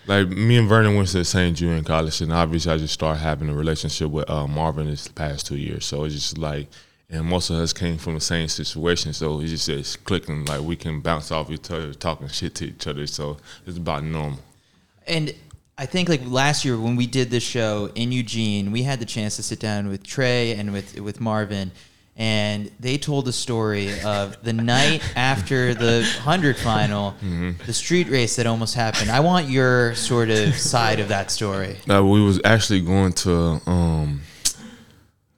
Like 0.08 0.28
me 0.28 0.58
and 0.58 0.70
Vernon 0.70 0.96
went 0.96 1.10
to 1.10 1.18
the 1.18 1.26
same 1.26 1.56
junior 1.56 1.82
college, 1.84 2.22
and 2.22 2.32
obviously 2.32 2.72
I 2.72 2.78
just 2.78 2.94
started 2.94 3.20
having 3.20 3.50
a 3.50 3.54
relationship 3.56 4.12
with 4.12 4.30
uh, 4.30 4.48
Marvin 4.48 4.88
this 4.88 5.08
past 5.08 5.48
two 5.48 5.58
years. 5.58 5.86
So 5.86 6.04
it's 6.04 6.14
just 6.14 6.38
like, 6.38 6.68
and 7.10 7.26
most 7.26 7.50
of 7.50 7.58
us 7.58 7.72
came 7.72 7.98
from 7.98 8.16
the 8.16 8.22
same 8.22 8.48
situation, 8.48 9.14
so 9.14 9.40
it's 9.40 9.52
just 9.52 9.70
it's 9.70 9.96
clicking. 9.96 10.46
Like 10.46 10.62
we 10.62 10.76
can 10.76 11.02
bounce 11.02 11.32
off 11.32 11.52
each 11.52 11.70
other, 11.70 11.94
talking 11.94 12.28
shit 12.28 12.56
to 12.56 12.66
each 12.66 12.88
other. 12.88 13.06
So 13.08 13.38
it's 13.66 13.78
about 13.78 14.04
normal. 14.04 14.40
And 15.08 15.34
I 15.78 15.86
think 15.86 16.10
like 16.10 16.22
last 16.26 16.66
year 16.66 16.78
when 16.80 16.96
we 16.96 17.06
did 17.06 17.30
this 17.30 17.44
show 17.44 17.92
in 17.96 18.12
Eugene, 18.12 18.72
we 18.72 18.84
had 18.84 19.00
the 19.00 19.06
chance 19.06 19.36
to 19.36 19.44
sit 19.44 19.60
down 19.60 19.88
with 19.88 20.04
Trey 20.04 20.54
and 20.56 20.74
with 20.74 21.00
with 21.00 21.22
Marvin, 21.22 21.72
and 22.18 22.72
they 22.80 22.98
told 22.98 23.26
the 23.26 23.34
story 23.34 24.00
of 24.02 24.42
the 24.42 24.54
night 24.54 25.04
after 25.16 25.76
the 25.76 26.04
hundred 26.22 26.58
final, 26.58 27.14
the 27.68 27.74
street 27.74 28.10
race 28.10 28.36
that 28.38 28.48
almost 28.48 28.74
happened. 28.74 29.12
I 29.12 29.20
want 29.20 29.48
your 29.48 29.94
sort 29.94 30.30
of 30.30 30.56
side 30.56 31.00
of 31.00 31.10
that 31.10 31.30
story. 31.30 31.78
Uh, 31.88 32.04
we 32.04 32.24
was 32.24 32.42
actually 32.44 32.82
going 32.82 33.14
to 33.14 33.62
um 33.68 34.22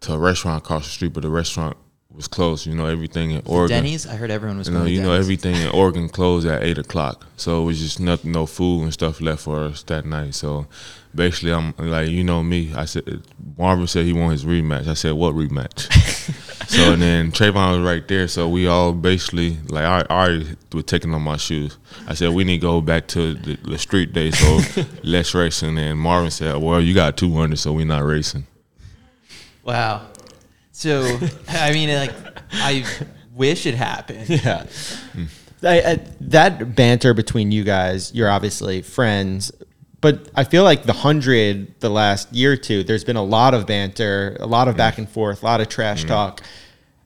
to 0.02 0.14
a 0.14 0.18
restaurant 0.18 0.64
across 0.64 0.86
the 0.86 0.92
street, 0.92 1.14
but 1.14 1.24
the 1.24 1.30
restaurant 1.30 1.78
was 2.18 2.28
closed. 2.28 2.66
You 2.66 2.76
know, 2.76 2.88
everything 2.88 3.32
in 3.32 3.42
Oregon. 3.46 3.78
Denny's. 3.78 4.06
I 4.06 4.16
heard 4.16 4.32
everyone 4.32 4.58
was 4.58 4.68
You 4.68 4.74
know, 4.74 4.86
you 4.86 5.02
know 5.02 5.14
everything 5.14 5.56
in 5.56 5.70
Oregon 5.70 6.10
closed 6.10 6.46
at 6.48 6.64
eight 6.64 6.78
o'clock, 6.78 7.26
so 7.38 7.62
it 7.62 7.66
was 7.66 7.80
just 7.80 8.00
nothing, 8.00 8.32
no 8.32 8.46
food 8.46 8.84
and 8.84 8.94
stuff 8.94 9.22
left 9.22 9.44
for 9.44 9.64
us 9.64 9.84
that 9.84 10.06
night. 10.06 10.36
So 10.36 10.68
basically, 11.16 11.54
I'm 11.54 11.74
like, 11.78 12.10
you 12.10 12.24
know 12.24 12.44
me. 12.44 12.74
I 12.74 12.86
said 12.86 13.24
Marvin 13.58 13.88
said 13.88 14.06
he 14.06 14.14
wanted 14.14 14.34
his 14.34 14.46
rematch. 14.46 14.88
I 14.88 14.94
said, 14.96 15.14
what 15.14 15.36
rematch? 15.36 15.92
so 16.68 16.94
and 16.94 17.02
then 17.02 17.32
Trayvon 17.32 17.78
was 17.78 17.88
right 17.88 18.06
there. 18.08 18.28
So 18.28 18.50
we 18.50 18.68
all 18.68 18.94
basically 18.94 19.58
like 19.70 19.86
I, 19.86 20.02
I 20.10 20.26
already 20.26 20.56
were 20.74 20.82
taking 20.82 21.14
on 21.14 21.22
my 21.22 21.38
shoes. 21.38 21.78
I 22.08 22.16
said 22.16 22.34
we 22.34 22.44
need 22.44 22.58
to 22.58 22.68
go 22.68 22.82
back 22.82 23.08
to 23.10 23.36
the, 23.36 23.58
the 23.58 23.78
street 23.78 24.14
day, 24.14 24.32
so 24.32 24.60
let's 25.04 25.34
race. 25.34 25.62
And 25.62 25.78
then 25.78 25.98
Marvin 25.98 26.32
said, 26.32 26.58
well, 26.58 26.82
you 26.82 26.94
got 26.94 27.18
two 27.18 27.34
hundred, 27.34 27.58
so 27.58 27.74
we're 27.74 27.86
not 27.86 28.04
racing. 28.04 28.48
Wow. 29.68 30.08
So 30.72 31.20
I 31.50 31.74
mean, 31.74 31.90
like, 31.90 32.14
I 32.52 32.86
wish 33.36 33.66
it 33.66 33.76
happened. 33.76 34.30
Yeah. 34.30 34.66
I, 35.64 35.82
I, 35.82 36.00
that 36.22 36.76
banter 36.76 37.14
between 37.14 37.52
you 37.52 37.64
guys, 37.64 38.14
you're 38.14 38.30
obviously 38.30 38.82
friends, 38.82 39.52
but 40.02 40.30
I 40.36 40.44
feel 40.44 40.64
like 40.64 40.84
the 40.84 40.94
hundred, 40.94 41.80
the 41.80 41.90
last 41.90 42.32
year 42.32 42.54
or 42.54 42.58
two, 42.58 42.84
there's 42.84 43.04
been 43.04 43.16
a 43.16 43.24
lot 43.24 43.54
of 43.54 43.66
banter, 43.66 44.38
a 44.40 44.46
lot 44.46 44.68
of 44.68 44.76
mm. 44.76 44.78
back 44.78 44.98
and 45.00 45.10
forth, 45.10 45.42
a 45.42 45.46
lot 45.46 45.60
of 45.60 45.68
trash 45.68 46.06
mm. 46.06 46.08
talk. 46.08 46.42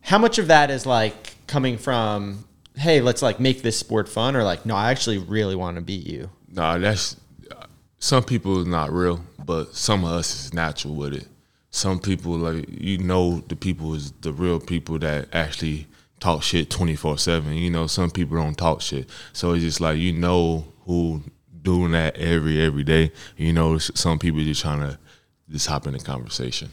How 0.01 0.17
much 0.17 0.37
of 0.37 0.47
that 0.47 0.69
is 0.69 0.85
like 0.85 1.35
coming 1.47 1.77
from, 1.77 2.45
hey, 2.75 3.01
let's 3.01 3.21
like 3.21 3.39
make 3.39 3.61
this 3.61 3.79
sport 3.79 4.09
fun, 4.09 4.35
or 4.35 4.43
like, 4.43 4.65
no, 4.65 4.75
I 4.75 4.91
actually 4.91 5.17
really 5.17 5.55
want 5.55 5.75
to 5.75 5.81
beat 5.81 6.05
you? 6.05 6.29
Nah, 6.51 6.77
that's 6.77 7.15
some 7.99 8.23
people 8.23 8.59
is 8.59 8.67
not 8.67 8.91
real, 8.91 9.23
but 9.45 9.75
some 9.75 10.03
of 10.03 10.11
us 10.11 10.45
is 10.45 10.53
natural 10.53 10.95
with 10.95 11.13
it. 11.13 11.27
Some 11.71 11.99
people 11.99 12.33
like 12.33 12.65
you 12.69 12.97
know 12.97 13.41
the 13.47 13.55
people 13.55 13.93
is 13.93 14.11
the 14.21 14.33
real 14.33 14.59
people 14.59 14.99
that 14.99 15.29
actually 15.33 15.87
talk 16.19 16.43
shit 16.43 16.69
twenty 16.69 16.95
four 16.95 17.17
seven. 17.17 17.53
You 17.53 17.69
know, 17.71 17.87
some 17.87 18.11
people 18.11 18.37
don't 18.37 18.57
talk 18.57 18.81
shit, 18.81 19.09
so 19.33 19.53
it's 19.53 19.63
just 19.63 19.81
like 19.81 19.97
you 19.97 20.13
know 20.13 20.65
who 20.85 21.23
doing 21.61 21.91
that 21.93 22.17
every 22.17 22.61
every 22.61 22.83
day. 22.83 23.11
You 23.37 23.53
know, 23.53 23.77
some 23.77 24.19
people 24.19 24.41
just 24.41 24.61
trying 24.61 24.79
to 24.79 24.99
just 25.49 25.67
hop 25.67 25.87
in 25.87 25.93
the 25.93 25.99
conversation. 25.99 26.69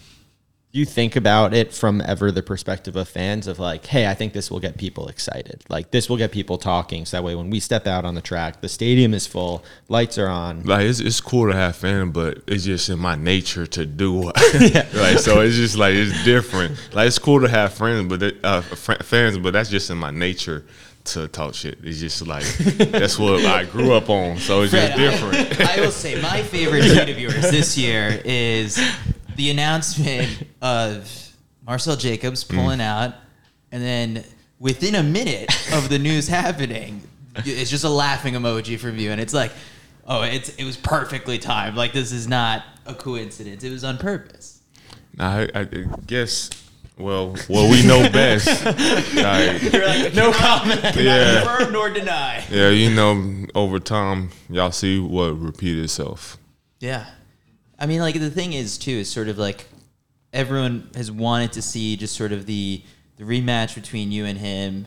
Do 0.71 0.79
you 0.79 0.85
think 0.85 1.17
about 1.17 1.55
it 1.55 1.73
from 1.73 2.03
ever 2.03 2.31
the 2.31 2.43
perspective 2.43 2.95
of 2.95 3.09
fans 3.09 3.47
of 3.47 3.59
like, 3.59 3.87
hey, 3.87 4.07
I 4.07 4.13
think 4.13 4.35
this 4.35 4.51
will 4.51 4.61
get 4.61 4.77
people 4.77 5.09
excited. 5.09 5.65
Like 5.71 5.93
this 5.93 6.11
will 6.11 6.19
get 6.19 6.31
people 6.31 6.59
talking. 6.59 7.07
So 7.07 7.17
that 7.17 7.25
way 7.25 7.35
when 7.35 7.49
we 7.49 7.59
step 7.59 7.87
out 7.87 8.05
on 8.05 8.15
the 8.15 8.21
track, 8.21 8.61
the 8.61 8.69
stadium 8.69 9.15
is 9.15 9.27
full, 9.27 9.65
lights 9.89 10.19
are 10.19 10.29
on. 10.29 10.65
Like 10.65 10.85
it's, 10.85 11.01
it's 11.01 11.23
cool 11.23 11.51
to 11.51 11.55
have 11.55 11.75
fans, 11.75 12.13
but 12.13 12.43
it's 12.47 12.65
just 12.65 12.91
in 12.91 12.99
my 12.99 13.15
nature 13.17 13.67
to 13.67 13.87
do 13.87 14.13
what. 14.25 14.37
like 14.37 15.19
so, 15.19 15.41
it's 15.41 15.57
just 15.57 15.77
like 15.79 15.95
it's 15.95 16.23
different. 16.25 16.79
Like 16.93 17.07
it's 17.07 17.19
cool 17.19 17.41
to 17.41 17.49
have 17.49 17.73
friends, 17.73 18.07
but 18.07 18.35
uh, 18.45 18.61
fr- 18.61 19.03
fans, 19.03 19.39
but 19.39 19.55
that's 19.55 19.71
just 19.71 19.89
in 19.89 19.97
my 19.97 20.11
nature 20.11 20.67
to 21.05 21.29
talk 21.29 21.55
shit. 21.55 21.79
It's 21.83 21.99
just 21.99 22.27
like 22.27 22.45
that's 22.77 23.19
what 23.19 23.43
I 23.45 23.65
grew 23.65 23.95
up 23.95 24.11
on, 24.11 24.37
so 24.37 24.63
it's 24.63 24.73
Fred, 24.73 24.95
just 24.97 25.23
different. 25.23 25.61
I, 25.63 25.77
I 25.79 25.81
will 25.81 25.91
say 25.91 26.21
my 26.21 26.43
favorite 26.43 26.83
tweet 26.83 27.09
of 27.09 27.19
yours 27.19 27.51
this 27.51 27.79
year 27.79 28.21
is 28.25 28.79
the 29.39 29.51
announcement 29.51 30.45
of 30.63 31.11
Marcell 31.65 31.97
Jacobs 31.97 32.45
Mm. 32.45 32.55
pulling 32.57 32.81
out, 32.83 33.15
and 33.73 33.83
then 33.83 34.25
within 34.59 34.95
a 34.97 35.03
minute 35.03 35.49
of 35.73 35.89
the 35.89 35.99
news 35.99 36.29
happening, 36.41 37.03
it's 37.37 37.71
just 37.71 37.85
a 37.85 37.89
laughing 37.89 38.35
emoji 38.35 38.79
from 38.79 38.99
you, 38.99 39.11
and 39.13 39.21
it's 39.21 39.33
like, 39.33 39.53
oh, 40.07 40.23
it's 40.23 40.51
it 40.57 40.65
was 40.65 40.77
perfectly 40.77 41.39
timed. 41.39 41.77
Like 41.77 41.93
this 41.93 42.13
is 42.13 42.27
not 42.29 42.65
a 42.85 42.95
coincidence. 42.95 43.63
It 43.65 43.71
was 43.71 43.85
on 43.85 43.97
purpose. 43.99 44.61
I, 45.19 45.49
I 45.55 45.65
guess. 46.07 46.51
Well, 46.97 47.37
well, 47.49 47.71
we 47.71 47.87
know 47.87 48.03
best. 48.13 48.65
Like, 48.65 49.63
You're 49.73 49.87
like, 49.87 50.15
no 50.15 50.33
comment. 50.33 50.97
Yeah. 50.97 51.45
confirm 51.45 51.73
nor 51.73 51.91
deny. 51.91 52.45
yeah, 52.51 52.71
you 52.71 52.93
know, 52.93 53.47
over 53.55 53.79
time, 53.79 54.31
y'all 54.51 54.73
see 54.73 54.99
what 54.99 55.39
repeat 55.41 55.79
itself. 55.79 56.39
Yeah. 56.81 57.07
I 57.79 57.87
mean, 57.87 58.01
like 58.01 58.19
the 58.19 58.31
thing 58.31 58.53
is 58.53 58.77
too 58.79 58.91
is 58.93 59.11
sort 59.11 59.29
of 59.29 59.39
like 59.39 59.67
everyone 60.33 60.91
has 60.95 61.11
wanted 61.11 61.53
to 61.53 61.63
see 61.63 61.97
just 61.97 62.17
sort 62.17 62.33
of 62.33 62.47
the 62.47 62.83
the 63.17 63.25
rematch 63.25 63.75
between 63.75 64.11
you 64.13 64.25
and 64.25 64.39
him. 64.39 64.87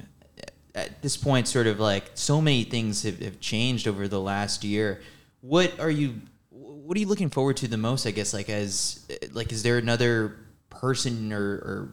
At 0.73 1.01
this 1.01 1.17
point, 1.17 1.47
sort 1.47 1.67
of 1.67 1.79
like 1.79 2.11
so 2.13 2.41
many 2.41 2.63
things 2.63 3.03
have, 3.03 3.19
have 3.19 3.39
changed 3.41 3.87
over 3.87 4.07
the 4.07 4.21
last 4.21 4.63
year. 4.63 5.01
What 5.41 5.79
are 5.79 5.89
you? 5.89 6.21
What 6.49 6.97
are 6.97 6.99
you 6.99 7.07
looking 7.07 7.29
forward 7.29 7.57
to 7.57 7.67
the 7.67 7.77
most? 7.77 8.05
I 8.05 8.11
guess 8.11 8.33
like 8.33 8.49
as 8.49 9.05
like 9.31 9.51
is 9.51 9.63
there 9.63 9.77
another 9.77 10.37
person 10.69 11.31
or, 11.33 11.43
or 11.43 11.89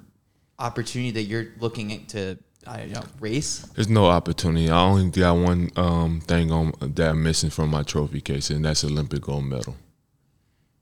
opportunity 0.58 1.10
that 1.12 1.22
you're 1.22 1.48
looking 1.60 2.06
to 2.06 2.38
I 2.66 2.78
don't 2.80 2.92
know 2.92 3.04
race? 3.20 3.60
There's 3.74 3.88
no 3.88 4.06
opportunity. 4.06 4.68
I 4.70 4.80
only 4.80 5.10
got 5.10 5.34
one 5.34 5.70
um, 5.76 6.20
thing 6.20 6.52
on 6.52 6.72
that 6.80 7.10
I'm 7.10 7.22
missing 7.22 7.50
from 7.50 7.70
my 7.70 7.82
trophy 7.82 8.20
case, 8.20 8.50
and 8.50 8.64
that's 8.64 8.84
Olympic 8.84 9.22
gold 9.22 9.44
medal. 9.44 9.76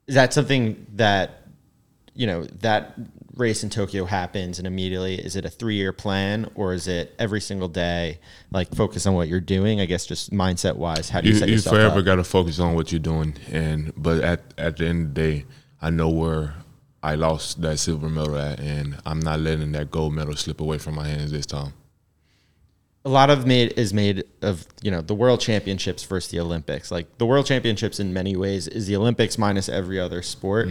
Is 0.07 0.15
that 0.15 0.33
something 0.33 0.85
that, 0.95 1.43
you 2.13 2.27
know, 2.27 2.43
that 2.61 2.97
race 3.35 3.63
in 3.63 3.69
Tokyo 3.69 4.05
happens 4.05 4.57
and 4.57 4.65
immediately 4.65 5.13
is 5.15 5.35
it 5.35 5.45
a 5.45 5.49
three 5.49 5.75
year 5.75 5.93
plan 5.93 6.49
or 6.55 6.73
is 6.73 6.87
it 6.87 7.13
every 7.19 7.39
single 7.41 7.67
day, 7.67 8.19
like 8.51 8.73
focus 8.73 9.05
on 9.05 9.13
what 9.13 9.27
you're 9.27 9.39
doing? 9.39 9.79
I 9.79 9.85
guess 9.85 10.05
just 10.05 10.31
mindset 10.31 10.75
wise, 10.75 11.09
how 11.09 11.21
do 11.21 11.27
you, 11.27 11.33
You, 11.33 11.39
set 11.39 11.49
you 11.49 11.55
yourself 11.55 11.75
forever 11.75 11.99
up? 11.99 12.05
got 12.05 12.15
to 12.15 12.23
focus 12.23 12.59
on 12.59 12.73
what 12.73 12.91
you're 12.91 12.99
doing, 12.99 13.35
and 13.51 13.93
but 13.95 14.23
at 14.23 14.41
at 14.57 14.77
the 14.77 14.87
end 14.87 15.07
of 15.09 15.13
the 15.13 15.21
day, 15.21 15.45
I 15.81 15.89
know 15.91 16.09
where 16.09 16.55
I 17.03 17.13
lost 17.15 17.61
that 17.61 17.77
silver 17.77 18.09
medal 18.09 18.37
at, 18.37 18.59
and 18.59 18.97
I'm 19.05 19.19
not 19.19 19.39
letting 19.39 19.71
that 19.73 19.91
gold 19.91 20.13
medal 20.13 20.35
slip 20.35 20.59
away 20.59 20.77
from 20.79 20.95
my 20.95 21.07
hands 21.07 21.31
this 21.31 21.45
time. 21.45 21.73
A 23.07 23.11
lot 23.19 23.29
of 23.29 23.45
made 23.47 23.69
is 23.83 23.93
made 23.93 24.23
of 24.41 24.65
you 24.85 24.91
know 24.91 25.01
the 25.01 25.15
world 25.21 25.39
championships 25.39 26.01
versus 26.03 26.29
the 26.31 26.39
olympics 26.39 26.91
like 26.91 27.05
the 27.21 27.25
world 27.25 27.45
championships 27.45 27.99
in 28.03 28.07
many 28.13 28.35
ways 28.35 28.67
is 28.67 28.83
the 28.89 28.95
olympics 29.01 29.37
minus 29.37 29.67
every 29.69 29.97
other 30.05 30.21
sport 30.21 30.67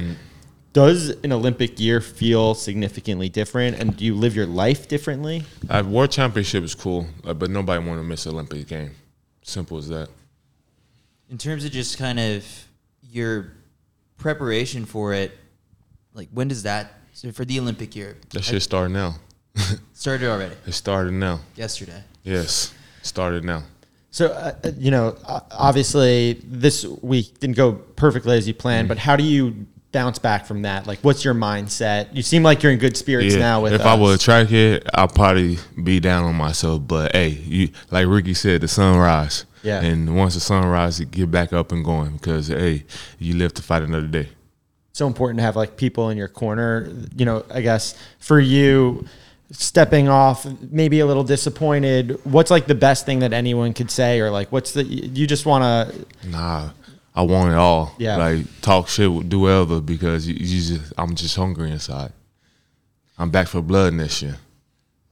does 0.72 1.08
an 1.24 1.32
olympic 1.32 1.80
year 1.80 2.00
feel 2.00 2.54
significantly 2.54 3.28
different 3.40 3.72
and 3.80 3.96
do 3.96 4.04
you 4.04 4.14
live 4.14 4.36
your 4.36 4.46
life 4.64 4.86
differently 4.94 5.44
Uh, 5.70 5.82
World 5.86 6.10
Championship 6.10 6.62
is 6.64 6.74
cool, 6.74 7.06
uh, 7.24 7.32
but 7.40 7.48
nobody 7.50 7.80
want 7.88 7.98
to 8.00 8.04
miss 8.04 8.26
an 8.26 8.32
Olympic 8.34 8.66
game. 8.68 8.90
Simple 9.42 9.78
as 9.78 9.88
that. 9.88 10.08
in 11.30 11.38
terms 11.38 11.64
of 11.64 11.70
just 11.72 11.96
kind 11.98 12.18
of 12.20 12.44
your 13.18 13.52
preparation 14.18 14.84
for 14.84 15.12
it, 15.14 15.30
like 16.18 16.28
when 16.36 16.48
does 16.48 16.62
that 16.64 16.84
so 17.14 17.32
for 17.32 17.44
the 17.46 17.58
Olympic 17.58 17.96
year? 17.96 18.16
That 18.34 18.44
should 18.44 18.62
start 18.62 18.90
now. 18.90 19.10
started 19.94 20.28
already 20.28 20.54
It 20.66 20.72
started 20.72 21.14
now. 21.14 21.40
yesterday. 21.56 22.02
Yes, 22.26 22.74
started 23.02 23.44
now. 23.44 23.62
so 24.10 24.26
uh, 24.26 24.54
uh, 24.64 24.70
you 24.76 24.90
know 24.90 25.16
uh, 25.24 25.40
obviously 25.52 26.42
this 26.44 26.84
week 27.02 27.38
didn't 27.40 27.56
go 27.56 27.72
perfectly 27.72 28.36
as 28.36 28.46
you 28.48 28.54
planned 28.54 28.88
but 28.88 28.98
how 28.98 29.14
do 29.16 29.22
you 29.22 29.66
bounce 29.92 30.18
back 30.18 30.44
from 30.44 30.62
that 30.62 30.86
like 30.86 30.98
what's 31.00 31.24
your 31.24 31.34
mindset 31.34 32.08
you 32.14 32.22
seem 32.22 32.42
like 32.42 32.62
you're 32.62 32.72
in 32.72 32.78
good 32.78 32.96
spirits 32.96 33.34
now 33.36 33.62
with 33.62 33.72
if 33.72 33.80
us. 33.80 33.86
I 33.86 33.94
was 33.94 34.16
a 34.16 34.18
track 34.18 34.48
head, 34.48 34.82
I'll 34.92 35.08
probably 35.08 35.58
be 35.82 36.00
down 36.00 36.24
on 36.24 36.34
myself. 36.34 36.82
But 36.86 37.12
hey, 37.12 37.28
you 37.28 37.70
like 37.90 38.06
Ricky 38.06 38.34
said, 38.34 38.60
the 38.60 38.68
sunrise. 38.68 39.44
Yeah. 39.62 39.82
And 39.82 40.14
once 40.16 40.34
the 40.34 40.40
sunrise, 40.40 41.00
you 41.00 41.06
get 41.06 41.30
back 41.30 41.52
up 41.52 41.72
and 41.72 41.84
going 41.84 42.12
because 42.16 42.48
hey, 42.48 42.84
you 43.18 43.34
live 43.36 43.54
to 43.54 43.62
fight 43.62 43.82
another 43.82 44.06
day. 44.06 44.28
so 44.92 45.06
important 45.06 45.38
to 45.38 45.42
have 45.44 45.56
like 45.56 45.76
people 45.76 46.10
in 46.10 46.16
your 46.18 46.28
corner. 46.28 46.90
You 47.16 47.24
know, 47.24 47.44
I 47.50 47.60
guess 47.62 47.94
for 48.18 48.38
you 48.38 49.06
stepping 49.50 50.08
off, 50.08 50.46
maybe 50.70 51.00
a 51.00 51.06
little 51.06 51.24
disappointed. 51.24 52.18
What's 52.24 52.50
like 52.50 52.66
the 52.66 52.74
best 52.74 53.06
thing 53.06 53.20
that 53.20 53.32
anyone 53.32 53.72
could 53.74 53.90
say, 53.90 54.20
or 54.20 54.30
like 54.30 54.50
what's 54.52 54.72
the 54.72 54.84
you 54.84 55.26
just 55.26 55.46
want 55.46 55.64
to? 55.64 56.28
Nah, 56.28 56.70
I 57.14 57.22
want 57.22 57.52
it 57.52 57.56
all. 57.56 57.94
Yeah. 57.98 58.16
Like 58.16 58.46
talk 58.60 58.88
shit, 58.88 59.28
do 59.28 59.40
whatever 59.40 59.80
because 59.80 60.26
you, 60.26 60.34
you 60.34 60.76
just, 60.78 60.92
I'm 60.98 61.14
just 61.14 61.36
hungry 61.36 61.70
inside. 61.70 62.12
I'm 63.18 63.30
back 63.30 63.48
for 63.48 63.62
blood 63.62 63.94
next 63.94 64.20
year. 64.22 64.36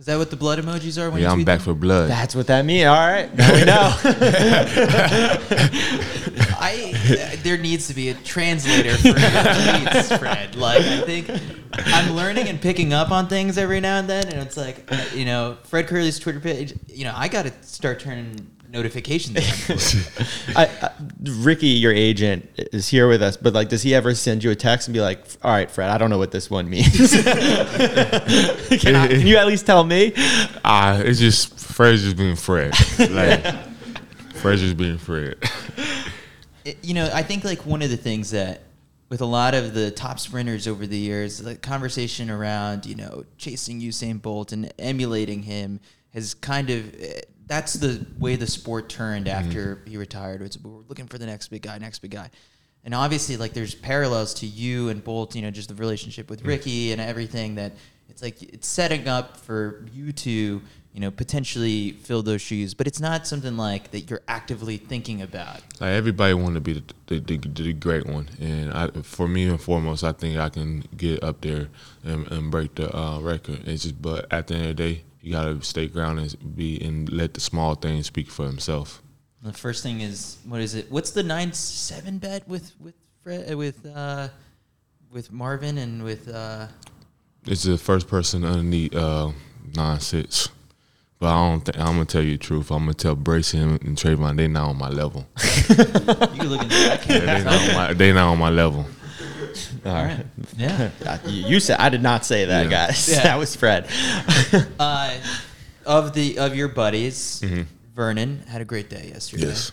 Is 0.00 0.06
that 0.06 0.18
what 0.18 0.28
the 0.28 0.36
blood 0.36 0.58
emojis 0.58 1.00
are 1.00 1.08
when 1.08 1.22
Yeah, 1.22 1.28
you 1.32 1.38
I'm 1.40 1.44
back 1.44 1.60
them? 1.60 1.66
for 1.66 1.74
blood. 1.74 2.10
That's 2.10 2.34
what 2.34 2.48
that 2.48 2.64
means. 2.64 2.86
All 2.86 2.94
right, 2.96 3.32
now 3.34 3.54
we 3.54 3.64
know. 3.64 3.94
I 6.64 7.36
there 7.42 7.58
needs 7.58 7.88
to 7.88 7.94
be 7.94 8.08
a 8.08 8.14
translator 8.14 8.96
for 8.96 9.08
your 9.08 9.16
tweets, 9.16 10.18
Fred. 10.18 10.56
Like 10.56 10.80
I 10.82 11.02
think 11.02 11.30
I'm 11.72 12.14
learning 12.14 12.48
and 12.48 12.60
picking 12.60 12.92
up 12.92 13.10
on 13.10 13.28
things 13.28 13.58
every 13.58 13.80
now 13.80 13.98
and 13.98 14.08
then, 14.08 14.28
and 14.28 14.40
it's 14.40 14.56
like 14.56 14.90
uh, 14.90 15.04
you 15.14 15.24
know 15.24 15.58
Fred 15.64 15.86
Kerley's 15.86 16.18
Twitter 16.18 16.40
page. 16.40 16.74
You 16.88 17.04
know 17.04 17.12
I 17.14 17.28
got 17.28 17.44
to 17.44 17.52
start 17.62 18.00
turning 18.00 18.50
notifications 18.70 19.36
on. 19.38 20.56
I, 20.56 20.66
I, 20.82 20.90
Ricky, 21.22 21.68
your 21.68 21.92
agent, 21.92 22.48
is 22.56 22.88
here 22.88 23.08
with 23.08 23.22
us, 23.22 23.36
but 23.36 23.52
like, 23.54 23.68
does 23.68 23.82
he 23.82 23.94
ever 23.94 24.14
send 24.14 24.42
you 24.42 24.50
a 24.50 24.56
text 24.56 24.88
and 24.88 24.92
be 24.94 25.00
like, 25.00 25.24
"All 25.42 25.50
right, 25.50 25.70
Fred, 25.70 25.90
I 25.90 25.98
don't 25.98 26.10
know 26.10 26.18
what 26.18 26.32
this 26.32 26.50
one 26.50 26.68
means. 26.68 26.96
can, 27.22 28.96
I- 28.96 29.08
can 29.08 29.26
you 29.26 29.36
at 29.36 29.46
least 29.46 29.66
tell 29.66 29.84
me?" 29.84 30.12
Ah, 30.64 30.98
it's 30.98 31.20
just 31.20 31.58
Fred's 31.58 32.02
just 32.02 32.16
being 32.16 32.36
Fred. 32.36 32.72
Like 32.98 33.54
Fred's 34.34 34.60
just 34.60 34.76
being 34.76 34.98
Fred. 34.98 35.36
It- 36.64 36.78
you 36.82 36.94
know, 36.94 37.10
I 37.12 37.22
think 37.22 37.44
like 37.44 37.66
one 37.66 37.82
of 37.82 37.90
the 37.90 37.96
things 37.96 38.30
that 38.30 38.62
with 39.10 39.20
a 39.20 39.26
lot 39.26 39.54
of 39.54 39.74
the 39.74 39.90
top 39.90 40.18
sprinters 40.18 40.66
over 40.66 40.86
the 40.86 40.96
years, 40.98 41.38
the 41.38 41.54
conversation 41.56 42.30
around 42.30 42.86
you 42.86 42.94
know 42.94 43.24
chasing 43.38 43.80
Usain 43.80 44.20
Bolt 44.20 44.52
and 44.52 44.72
emulating 44.78 45.42
him 45.42 45.80
has 46.14 46.34
kind 46.34 46.70
of 46.70 46.94
eh, 47.00 47.20
that's 47.46 47.74
the 47.74 48.04
way 48.18 48.36
the 48.36 48.46
sport 48.46 48.88
turned 48.88 49.28
after 49.28 49.82
he 49.86 49.96
retired. 49.98 50.40
It's 50.42 50.58
we're 50.58 50.80
looking 50.88 51.06
for 51.06 51.18
the 51.18 51.26
next 51.26 51.48
big 51.48 51.62
guy, 51.62 51.76
next 51.78 51.98
big 51.98 52.12
guy. 52.12 52.30
And 52.84 52.94
obviously, 52.94 53.36
like 53.36 53.52
there's 53.52 53.74
parallels 53.74 54.34
to 54.34 54.46
you 54.46 54.88
and 54.88 55.02
Bolt, 55.04 55.34
you 55.34 55.42
know, 55.42 55.50
just 55.50 55.68
the 55.68 55.74
relationship 55.74 56.28
with 56.30 56.44
Ricky 56.44 56.92
and 56.92 57.00
everything 57.00 57.54
that 57.56 57.72
it's 58.08 58.22
like 58.22 58.42
it's 58.42 58.68
setting 58.68 59.08
up 59.08 59.36
for 59.38 59.86
you 59.92 60.12
to, 60.12 60.62
you 60.94 61.00
know, 61.00 61.10
potentially 61.10 61.90
fill 61.90 62.22
those 62.22 62.40
shoes. 62.40 62.72
But 62.72 62.86
it's 62.86 63.00
not 63.00 63.26
something 63.26 63.56
like 63.56 63.90
that 63.90 64.08
you're 64.08 64.22
actively 64.28 64.76
thinking 64.76 65.20
about. 65.20 65.60
Like 65.80 65.90
everybody 65.90 66.34
want 66.34 66.54
to 66.54 66.60
be 66.60 66.74
the, 66.74 67.18
the, 67.18 67.36
the, 67.36 67.48
the 67.62 67.72
great 67.72 68.06
one, 68.06 68.30
and 68.40 68.72
I, 68.72 68.88
for 69.02 69.26
me 69.26 69.48
and 69.48 69.60
foremost, 69.60 70.04
I 70.04 70.12
think 70.12 70.38
I 70.38 70.48
can 70.48 70.84
get 70.96 71.22
up 71.22 71.40
there 71.40 71.68
and, 72.04 72.30
and 72.30 72.50
break 72.50 72.76
the 72.76 72.96
uh, 72.96 73.18
record. 73.20 73.66
It's 73.66 73.82
just, 73.82 74.00
but 74.00 74.32
at 74.32 74.46
the 74.46 74.54
end 74.54 74.66
of 74.66 74.76
the 74.76 74.82
day, 74.82 75.04
you 75.20 75.32
gotta 75.32 75.60
stay 75.62 75.88
grounded 75.88 76.36
and 76.40 76.54
be 76.54 76.80
and 76.80 77.10
let 77.10 77.34
the 77.34 77.40
small 77.40 77.74
things 77.74 78.06
speak 78.06 78.30
for 78.30 78.46
himself. 78.46 79.02
The 79.42 79.52
first 79.52 79.82
thing 79.82 80.00
is 80.00 80.38
what 80.46 80.60
is 80.60 80.74
it? 80.74 80.90
What's 80.90 81.10
the 81.10 81.22
nine 81.22 81.52
seven 81.52 82.18
bet 82.18 82.46
with 82.48 82.72
with 82.80 82.94
Fred, 83.22 83.50
uh, 83.50 83.56
with 83.56 83.84
uh, 83.84 84.28
with 85.10 85.32
Marvin 85.32 85.78
and 85.78 86.04
with 86.04 86.28
uh, 86.28 86.68
It's 87.46 87.64
the 87.64 87.78
first 87.78 88.06
person 88.06 88.44
underneath 88.44 88.94
uh, 88.94 89.32
nine 89.74 90.00
six. 90.00 90.50
But 91.24 91.32
I 91.32 91.48
don't 91.48 91.60
think 91.62 91.78
I'm 91.78 91.86
gonna 91.94 92.04
tell 92.04 92.20
you 92.22 92.32
the 92.32 92.44
truth. 92.44 92.70
I'm 92.70 92.80
gonna 92.80 92.92
tell 92.92 93.14
Bracy 93.14 93.56
and, 93.56 93.82
and 93.82 93.96
Trayvon 93.96 94.36
they 94.36 94.46
not 94.46 94.68
on 94.68 94.76
my 94.76 94.90
level. 94.90 95.26
you 95.70 95.74
can 95.74 96.48
look 96.48 96.60
that. 96.68 97.06
Yeah, 97.08 97.18
they, 97.38 97.44
not 97.44 97.54
on 97.70 97.74
my, 97.74 97.92
they 97.94 98.12
not 98.12 98.28
on 98.32 98.38
my 98.38 98.50
level. 98.50 98.84
All 99.86 99.94
right. 99.94 100.26
Yeah. 100.58 100.90
You 101.26 101.46
you 101.48 101.60
said 101.60 101.80
I 101.80 101.88
did 101.88 102.02
not 102.02 102.26
say 102.26 102.44
that, 102.44 102.64
Yeah. 102.64 102.70
guys. 102.70 103.08
Yeah. 103.08 103.22
That 103.28 103.38
was 103.38 103.56
Fred. 103.56 103.88
Uh, 104.78 105.16
of 105.86 106.12
the 106.12 106.38
of 106.38 106.54
your 106.54 106.68
buddies, 106.68 107.42
Vernon 107.94 108.42
had 108.46 108.60
a 108.60 108.66
great 108.66 108.90
day 108.90 109.10
yesterday. 109.14 109.46
Yes. 109.46 109.72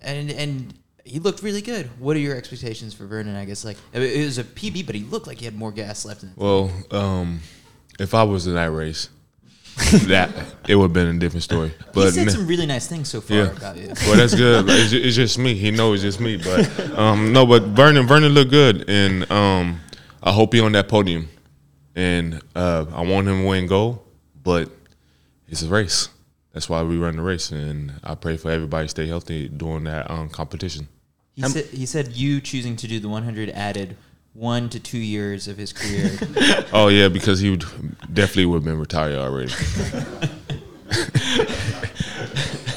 and 0.00 0.30
and 0.30 0.74
he 1.04 1.18
looked 1.18 1.42
really 1.42 1.60
good. 1.60 1.90
What 1.98 2.16
are 2.16 2.20
your 2.20 2.36
expectations 2.36 2.94
for 2.94 3.04
Vernon? 3.06 3.36
I 3.36 3.44
guess 3.44 3.66
like 3.66 3.76
it 3.92 4.00
it 4.00 4.24
was 4.24 4.38
a 4.38 4.44
PB, 4.44 4.86
but 4.86 4.94
he 4.94 5.02
looked 5.02 5.26
like 5.26 5.40
he 5.40 5.44
had 5.44 5.54
more 5.54 5.72
gas 5.72 6.06
left 6.06 6.22
in 6.22 6.30
it. 6.30 6.38
Well, 6.38 6.70
um, 6.90 7.40
if 8.00 8.14
I 8.14 8.22
was 8.22 8.46
in 8.46 8.54
that 8.54 8.70
race, 8.72 9.10
that 10.06 10.30
it 10.68 10.76
would 10.76 10.84
have 10.84 10.92
been 10.92 11.16
a 11.16 11.18
different 11.18 11.42
story. 11.42 11.72
But 11.92 12.06
He 12.06 12.10
said 12.12 12.30
some 12.30 12.46
really 12.46 12.66
nice 12.66 12.86
things 12.86 13.08
so 13.08 13.20
far 13.20 13.36
Yeah. 13.36 13.42
about 13.50 13.76
you. 13.76 13.88
well, 14.06 14.16
that's 14.16 14.34
good. 14.34 14.66
Like, 14.66 14.78
it's, 14.78 14.90
ju- 14.90 15.00
it's 15.02 15.16
just 15.16 15.38
me. 15.38 15.54
He 15.54 15.70
knows 15.70 16.04
it's 16.04 16.16
just 16.16 16.20
me. 16.20 16.36
But 16.36 16.96
um, 16.98 17.32
no, 17.32 17.44
but 17.44 17.62
Vernon, 17.64 18.06
Vernon 18.06 18.32
looked 18.32 18.50
good, 18.50 18.88
and 18.88 19.30
um, 19.30 19.80
I 20.22 20.32
hope 20.32 20.52
he 20.54 20.60
on 20.60 20.72
that 20.72 20.88
podium. 20.88 21.28
And 21.96 22.40
uh, 22.54 22.86
I 22.92 23.02
want 23.02 23.28
him 23.28 23.42
to 23.42 23.46
win 23.48 23.66
gold, 23.66 24.04
but 24.42 24.70
it's 25.48 25.62
a 25.62 25.68
race. 25.68 26.08
That's 26.52 26.68
why 26.68 26.82
we 26.82 26.96
run 26.98 27.16
the 27.16 27.22
race, 27.22 27.50
and 27.50 27.92
I 28.04 28.14
pray 28.14 28.36
for 28.36 28.50
everybody 28.50 28.86
to 28.86 28.88
stay 28.88 29.06
healthy 29.06 29.48
during 29.48 29.84
that 29.84 30.10
um, 30.10 30.28
competition. 30.28 30.88
He 31.34 31.42
said 31.42 31.64
he 31.66 31.86
said 31.86 32.12
you 32.12 32.40
choosing 32.40 32.76
to 32.76 32.86
do 32.86 33.00
the 33.00 33.08
100 33.08 33.50
added 33.50 33.96
one 34.34 34.68
to 34.68 34.78
two 34.80 34.98
years 34.98 35.48
of 35.48 35.56
his 35.56 35.72
career. 35.72 36.10
Oh 36.72 36.88
yeah, 36.88 37.08
because 37.08 37.38
he 37.40 37.50
would 37.50 37.64
definitely 38.12 38.46
would 38.46 38.56
have 38.56 38.64
been 38.64 38.78
retired 38.80 39.14
already. 39.16 39.52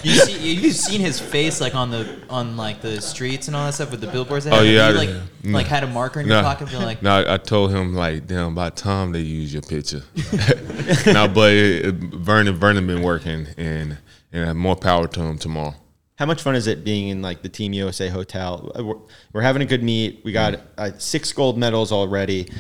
you 0.04 0.12
see, 0.14 0.54
you've 0.54 0.76
seen 0.76 1.02
his 1.02 1.20
face 1.20 1.60
like 1.60 1.74
on 1.76 1.90
the 1.92 2.20
on 2.30 2.56
like 2.58 2.82
the 2.82 3.02
streets 3.02 3.48
and 3.48 3.56
all 3.56 3.66
that 3.66 3.74
stuff 3.74 3.90
with 3.92 4.02
the 4.02 4.08
billboards. 4.08 4.46
That 4.46 4.54
Oh, 4.54 4.62
yeah, 4.62 4.90
you, 4.90 4.96
I- 4.96 4.98
like 4.98 5.10
yeah. 5.10 5.52
like 5.54 5.66
had 5.68 5.84
a 5.84 5.88
marker 5.88 6.20
in 6.20 6.28
your 6.28 6.42
pocket, 6.44 6.72
like 6.74 7.02
no, 7.02 7.12
I 7.26 7.34
I 7.36 7.38
told 7.38 7.72
him 7.72 7.96
like, 7.96 8.28
damn, 8.28 8.54
by 8.56 8.70
the 8.70 8.76
time 8.76 9.12
they 9.12 9.20
use 9.22 9.52
your 9.52 9.64
picture. 9.64 10.04
no, 11.12 11.28
but 11.28 11.52
it, 11.54 11.86
it- 11.88 11.96
Vernon, 11.96 12.56
Vernon 12.56 12.86
been 12.88 13.02
working, 13.02 13.48
and 13.58 13.98
and 14.32 14.58
more 14.60 14.76
power 14.76 15.08
to 15.08 15.20
him 15.22 15.38
tomorrow. 15.38 15.74
How 16.18 16.26
much 16.26 16.42
fun 16.42 16.56
is 16.56 16.66
it 16.66 16.84
being 16.84 17.10
in 17.10 17.22
like 17.22 17.44
the 17.44 17.50
Team 17.50 17.74
USA 17.74 18.10
hotel? 18.10 18.72
Uh, 18.78 18.84
We're, 18.84 18.96
we're 19.34 19.42
having 19.42 19.62
a 19.62 19.66
good 19.66 19.84
meet. 19.84 20.22
We 20.24 20.32
got 20.32 20.60
uh, 20.78 20.92
six 20.98 21.32
gold 21.32 21.58
medals 21.58 21.92
already. 21.92 22.52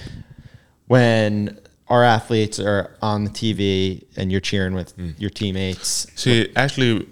When 0.85 1.59
our 1.87 2.03
athletes 2.03 2.59
are 2.59 2.95
on 3.01 3.23
the 3.23 3.29
TV 3.31 4.05
and 4.15 4.31
you're 4.31 4.41
cheering 4.41 4.73
with 4.75 4.93
your 5.17 5.29
teammates, 5.31 6.07
See, 6.15 6.51
actually, 6.55 7.07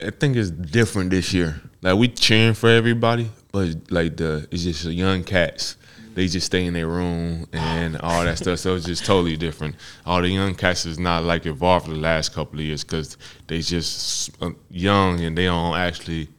I 0.00 0.10
think 0.10 0.36
it's 0.36 0.50
different 0.50 1.10
this 1.10 1.32
year. 1.32 1.60
Like 1.80 1.96
we 1.96 2.08
cheering 2.08 2.54
for 2.54 2.68
everybody, 2.68 3.30
but 3.50 3.90
like 3.90 4.16
the 4.18 4.46
it's 4.50 4.64
just 4.64 4.84
the 4.84 4.92
young 4.92 5.24
cats. 5.24 5.76
They 6.16 6.28
just 6.28 6.46
stay 6.46 6.64
in 6.64 6.72
their 6.72 6.86
room 6.86 7.46
and 7.52 7.98
all 7.98 8.24
that 8.24 8.38
stuff. 8.38 8.58
So 8.58 8.74
it's 8.74 8.86
just 8.86 9.04
totally 9.04 9.36
different. 9.36 9.76
All 10.06 10.22
the 10.22 10.30
young 10.30 10.54
cats 10.54 10.86
is 10.86 10.98
not 10.98 11.24
like 11.24 11.44
involved 11.44 11.84
for 11.84 11.92
the 11.92 12.00
last 12.00 12.32
couple 12.32 12.58
of 12.58 12.64
years 12.64 12.82
because 12.82 13.18
they 13.48 13.60
just 13.60 14.30
uh, 14.42 14.52
young 14.70 15.20
and 15.20 15.36
they 15.36 15.44
don't 15.44 15.76
actually 15.76 16.30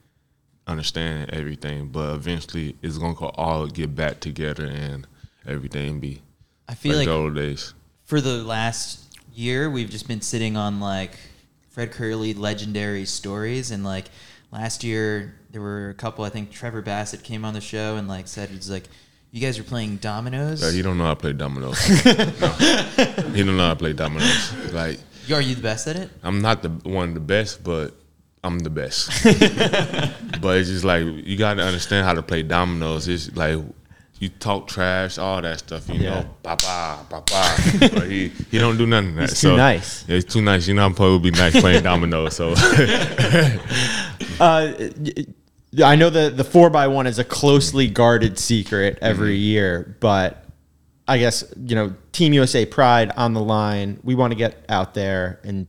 understand 0.66 1.30
everything. 1.30 1.90
But 1.90 2.16
eventually, 2.16 2.74
it's 2.82 2.98
gonna 2.98 3.14
all 3.36 3.68
get 3.68 3.94
back 3.94 4.18
together 4.18 4.66
and 4.66 5.06
everything 5.46 6.00
be 6.00 6.22
I 6.68 6.74
feel 6.74 6.96
like 6.96 7.06
like 7.06 7.06
the 7.06 7.14
old 7.14 7.36
days. 7.36 7.72
for 8.04 8.20
the 8.20 8.42
last 8.42 9.16
year 9.32 9.70
we've 9.70 9.88
just 9.88 10.08
been 10.08 10.20
sitting 10.20 10.56
on 10.56 10.80
like 10.80 11.12
Fred 11.70 11.92
Kerley 11.92 12.36
legendary 12.36 13.04
stories 13.04 13.70
and 13.70 13.84
like 13.84 14.06
last 14.50 14.82
year 14.82 15.36
there 15.52 15.62
were 15.62 15.90
a 15.90 15.94
couple 15.94 16.24
I 16.24 16.30
think 16.30 16.50
Trevor 16.50 16.82
Bassitt 16.82 17.22
came 17.22 17.44
on 17.44 17.54
the 17.54 17.60
show 17.60 17.96
and 17.96 18.08
like 18.08 18.26
said 18.28 18.50
it's 18.52 18.68
like 18.68 18.88
you 19.30 19.40
guys 19.40 19.58
are 19.58 19.62
playing 19.64 19.96
dominoes. 19.96 20.62
Like, 20.62 20.72
he 20.74 20.82
don't 20.82 20.96
know 20.98 21.04
how 21.04 21.14
to 21.14 21.20
play 21.20 21.32
dominoes. 21.32 21.78
No. 22.40 22.48
He 23.34 23.44
don't 23.44 23.56
know 23.56 23.64
how 23.68 23.74
to 23.74 23.78
play 23.78 23.92
dominoes. 23.92 24.52
Like 24.72 24.98
Are 25.30 25.40
you 25.40 25.54
the 25.54 25.62
best 25.62 25.86
at 25.86 25.96
it? 25.96 26.10
I'm 26.22 26.40
not 26.40 26.62
the 26.62 26.70
one 26.88 27.08
of 27.08 27.14
the 27.14 27.20
best, 27.20 27.62
but 27.62 27.94
I'm 28.42 28.58
the 28.60 28.70
best. 28.70 29.10
but 30.40 30.58
it's 30.58 30.68
just 30.70 30.84
like 30.84 31.04
you 31.04 31.36
got 31.36 31.54
to 31.54 31.62
understand 31.62 32.06
how 32.06 32.14
to 32.14 32.22
play 32.22 32.42
dominoes. 32.42 33.06
It's 33.08 33.34
like 33.36 33.58
you 34.20 34.28
talk 34.30 34.66
trash, 34.66 35.18
all 35.18 35.40
that 35.42 35.58
stuff. 35.60 35.88
You 35.88 36.00
Yeah. 36.00 36.10
know, 36.22 36.30
ba 36.42 36.56
ba 36.56 37.06
ba 37.10 37.22
ba. 37.26 37.88
But 37.94 38.08
he 38.10 38.28
he 38.50 38.58
don't 38.58 38.76
do 38.78 38.86
none 38.86 39.08
of 39.10 39.14
that. 39.16 39.28
He's 39.30 39.40
too 39.40 39.56
nice. 39.56 40.04
Yeah, 40.08 40.14
he's 40.16 40.24
too 40.24 40.42
nice. 40.42 40.66
You 40.66 40.74
know, 40.74 40.86
I'm 40.86 40.92
supposed 40.94 41.22
to 41.22 41.30
be 41.30 41.36
nice 41.38 41.60
playing 41.60 41.82
dominoes. 41.84 42.34
So 42.36 42.54
Uh, 44.40 44.72
I 45.82 45.96
know 45.96 46.10
the 46.10 46.30
the 46.30 46.44
four 46.44 46.70
by 46.70 46.86
one 46.88 47.06
is 47.06 47.18
a 47.18 47.24
closely 47.24 47.88
guarded 47.88 48.38
secret 48.38 48.98
every 49.00 49.34
mm-hmm. 49.34 49.42
year, 49.42 49.96
but 50.00 50.44
I 51.06 51.18
guess 51.18 51.44
you 51.56 51.74
know 51.74 51.94
Team 52.12 52.32
USA 52.32 52.66
pride 52.66 53.12
on 53.16 53.34
the 53.34 53.42
line. 53.42 54.00
We 54.02 54.14
want 54.14 54.32
to 54.32 54.36
get 54.36 54.64
out 54.68 54.94
there, 54.94 55.40
and 55.42 55.66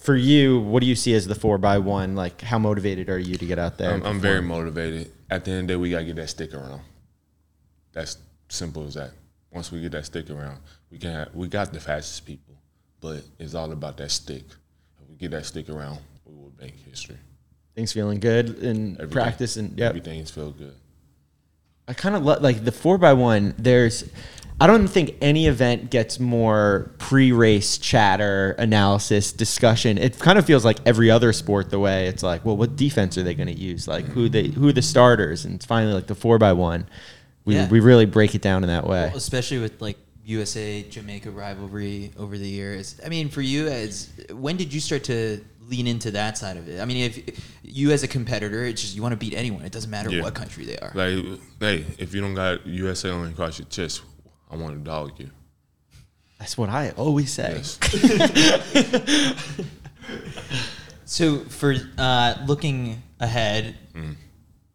for 0.00 0.16
you, 0.16 0.60
what 0.60 0.80
do 0.80 0.86
you 0.86 0.94
see 0.94 1.14
as 1.14 1.26
the 1.26 1.34
four 1.34 1.58
by 1.58 1.78
one? 1.78 2.14
Like, 2.14 2.42
how 2.42 2.58
motivated 2.58 3.08
are 3.08 3.18
you 3.18 3.36
to 3.36 3.46
get 3.46 3.58
out 3.58 3.78
there? 3.78 3.92
I'm, 3.92 4.04
I'm 4.04 4.20
very 4.20 4.42
motivated. 4.42 5.10
At 5.30 5.44
the 5.44 5.52
end 5.52 5.60
of 5.60 5.66
the 5.66 5.72
day, 5.72 5.76
we 5.76 5.90
gotta 5.90 6.04
get 6.04 6.16
that 6.16 6.28
stick 6.28 6.52
around. 6.54 6.82
That's 7.92 8.18
simple 8.48 8.86
as 8.86 8.94
that. 8.94 9.12
Once 9.50 9.70
we 9.70 9.80
get 9.80 9.92
that 9.92 10.04
stick 10.04 10.30
around, 10.30 10.58
we 10.90 10.98
can 10.98 11.10
have, 11.10 11.34
we 11.34 11.48
got 11.48 11.72
the 11.72 11.80
fastest 11.80 12.26
people, 12.26 12.54
but 13.00 13.22
it's 13.38 13.54
all 13.54 13.70
about 13.72 13.96
that 13.98 14.10
stick. 14.10 14.44
If 15.00 15.08
we 15.08 15.16
get 15.16 15.30
that 15.30 15.46
stick 15.46 15.68
around, 15.68 15.98
we 16.24 16.34
will 16.34 16.52
make 16.60 16.74
history. 16.88 17.16
Things 17.74 17.92
feeling 17.92 18.20
good 18.20 18.58
in 18.60 18.92
Everything- 18.94 19.08
practice, 19.10 19.56
and 19.56 19.76
yeah, 19.78 19.86
everything's 19.88 20.30
feel 20.30 20.50
good. 20.52 20.74
I 21.88 21.92
kind 21.92 22.14
of 22.14 22.24
love 22.24 22.40
like 22.40 22.64
the 22.64 22.70
four 22.72 22.98
by 22.98 23.12
one. 23.14 23.52
There's, 23.58 24.08
I 24.60 24.66
don't 24.68 24.86
think 24.86 25.16
any 25.20 25.48
event 25.48 25.90
gets 25.90 26.20
more 26.20 26.92
pre-race 26.98 27.76
chatter, 27.76 28.52
analysis, 28.58 29.32
discussion. 29.32 29.98
It 29.98 30.18
kind 30.20 30.38
of 30.38 30.46
feels 30.46 30.64
like 30.64 30.78
every 30.86 31.10
other 31.10 31.32
sport. 31.32 31.68
The 31.70 31.80
way 31.80 32.06
it's 32.06 32.22
like, 32.22 32.44
well, 32.44 32.56
what 32.56 32.76
defense 32.76 33.18
are 33.18 33.22
they 33.24 33.34
going 33.34 33.48
to 33.48 33.58
use? 33.58 33.88
Like 33.88 34.04
who 34.06 34.28
they 34.28 34.48
who 34.48 34.68
are 34.68 34.72
the 34.72 34.80
starters? 34.80 35.44
And 35.44 35.56
it's 35.56 35.66
finally 35.66 35.92
like 35.92 36.06
the 36.06 36.14
four 36.14 36.38
by 36.38 36.52
one. 36.52 36.86
We 37.44 37.56
Yeah. 37.56 37.68
we 37.68 37.80
really 37.80 38.06
break 38.06 38.34
it 38.36 38.40
down 38.40 38.62
in 38.62 38.68
that 38.68 38.86
way. 38.86 39.10
especially 39.14 39.58
with 39.58 39.82
like 39.82 39.98
USA 40.24 40.82
Jamaica 40.84 41.30
rivalry 41.32 42.12
over 42.16 42.38
the 42.38 42.48
years. 42.48 42.98
I 43.04 43.08
mean, 43.10 43.28
for 43.28 43.42
you 43.42 43.66
as 43.66 44.08
when 44.30 44.56
did 44.56 44.72
you 44.72 44.80
start 44.80 45.04
to 45.04 45.44
lean 45.68 45.86
into 45.86 46.12
that 46.12 46.38
side 46.38 46.56
of 46.56 46.66
it? 46.68 46.80
I 46.80 46.86
mean, 46.86 47.10
if 47.10 47.54
you 47.76 47.90
as 47.90 48.02
a 48.04 48.08
competitor, 48.08 48.64
it's 48.64 48.80
just 48.82 48.94
you 48.94 49.02
want 49.02 49.12
to 49.12 49.16
beat 49.16 49.34
anyone. 49.34 49.64
It 49.64 49.72
doesn't 49.72 49.90
matter 49.90 50.10
Yeah. 50.10 50.22
what 50.22 50.34
country 50.34 50.64
they 50.64 50.76
are. 50.78 50.92
Like, 50.94 51.40
hey, 51.58 51.84
if 51.98 52.14
you 52.14 52.20
don't 52.20 52.34
got 52.34 52.64
USA 52.66 53.10
on 53.10 53.26
across 53.28 53.58
your 53.58 53.66
chest, 53.68 54.02
I 54.50 54.56
want 54.56 54.76
to 54.78 54.84
dog 54.84 55.18
you. 55.18 55.30
That's 56.38 56.56
what 56.56 56.68
I 56.68 56.90
always 56.92 57.32
say. 57.32 57.54
Yes. 57.56 57.78
So 61.06 61.40
for 61.44 61.74
uh, 61.98 62.34
looking 62.46 63.02
ahead, 63.20 63.76
Mm. 63.94 64.16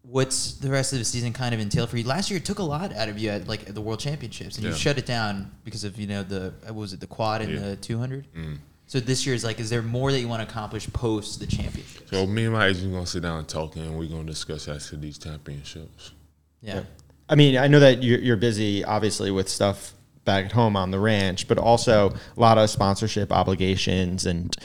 what's 0.02 0.52
the 0.54 0.70
rest 0.70 0.92
of 0.92 0.98
the 1.00 1.04
season 1.04 1.32
kind 1.32 1.52
of 1.54 1.60
entail 1.60 1.86
for 1.88 1.98
you? 1.98 2.04
Last 2.04 2.30
year 2.30 2.38
it 2.38 2.44
took 2.44 2.60
a 2.60 2.62
lot 2.62 2.94
out 2.94 3.08
of 3.08 3.18
you 3.18 3.30
at 3.30 3.48
like 3.48 3.68
at 3.68 3.74
the 3.74 3.80
World 3.80 3.98
Championships, 4.00 4.56
and 4.56 4.64
you 4.64 4.72
shut 4.72 4.96
it 4.96 5.06
down 5.06 5.50
because 5.64 5.82
of 5.84 5.98
you 5.98 6.06
know 6.06 6.22
the 6.22 6.46
uh, 6.66 6.72
what 6.72 6.76
was 6.76 6.92
it 6.92 7.00
the 7.00 7.06
quad 7.08 7.42
and 7.42 7.52
Yeah. 7.52 7.60
the 7.70 7.76
200. 7.76 8.32
Mm. 8.32 8.58
So 8.90 8.98
this 8.98 9.24
year 9.24 9.36
is 9.36 9.44
like, 9.44 9.60
is 9.60 9.70
there 9.70 9.82
more 9.82 10.10
that 10.10 10.18
you 10.18 10.26
want 10.26 10.42
to 10.42 10.48
accomplish 10.48 10.92
post 10.92 11.38
the 11.38 11.46
championships? 11.46 12.10
So 12.10 12.26
me 12.26 12.46
and 12.46 12.52
my 12.52 12.66
agent 12.66 12.92
gonna 12.92 13.06
sit 13.06 13.22
down 13.22 13.38
and 13.38 13.46
talk, 13.46 13.76
and 13.76 13.96
we're 13.96 14.08
gonna 14.08 14.24
discuss 14.24 14.66
after 14.66 14.96
these 14.96 15.16
championships. 15.16 16.10
yeah. 16.60 16.82
I 17.28 17.36
mean, 17.36 17.56
I 17.56 17.68
know 17.68 17.78
that 17.78 18.02
you're, 18.02 18.18
you're 18.18 18.36
busy, 18.36 18.82
obviously, 18.84 19.30
with 19.30 19.48
stuff 19.48 19.92
back 20.24 20.46
at 20.46 20.50
home 20.50 20.74
on 20.74 20.90
the 20.90 20.98
ranch, 20.98 21.46
but 21.46 21.56
also 21.56 22.10
a 22.36 22.40
lot 22.40 22.58
of 22.58 22.68
sponsorship 22.68 23.30
obligations 23.30 24.26
and 24.26 24.56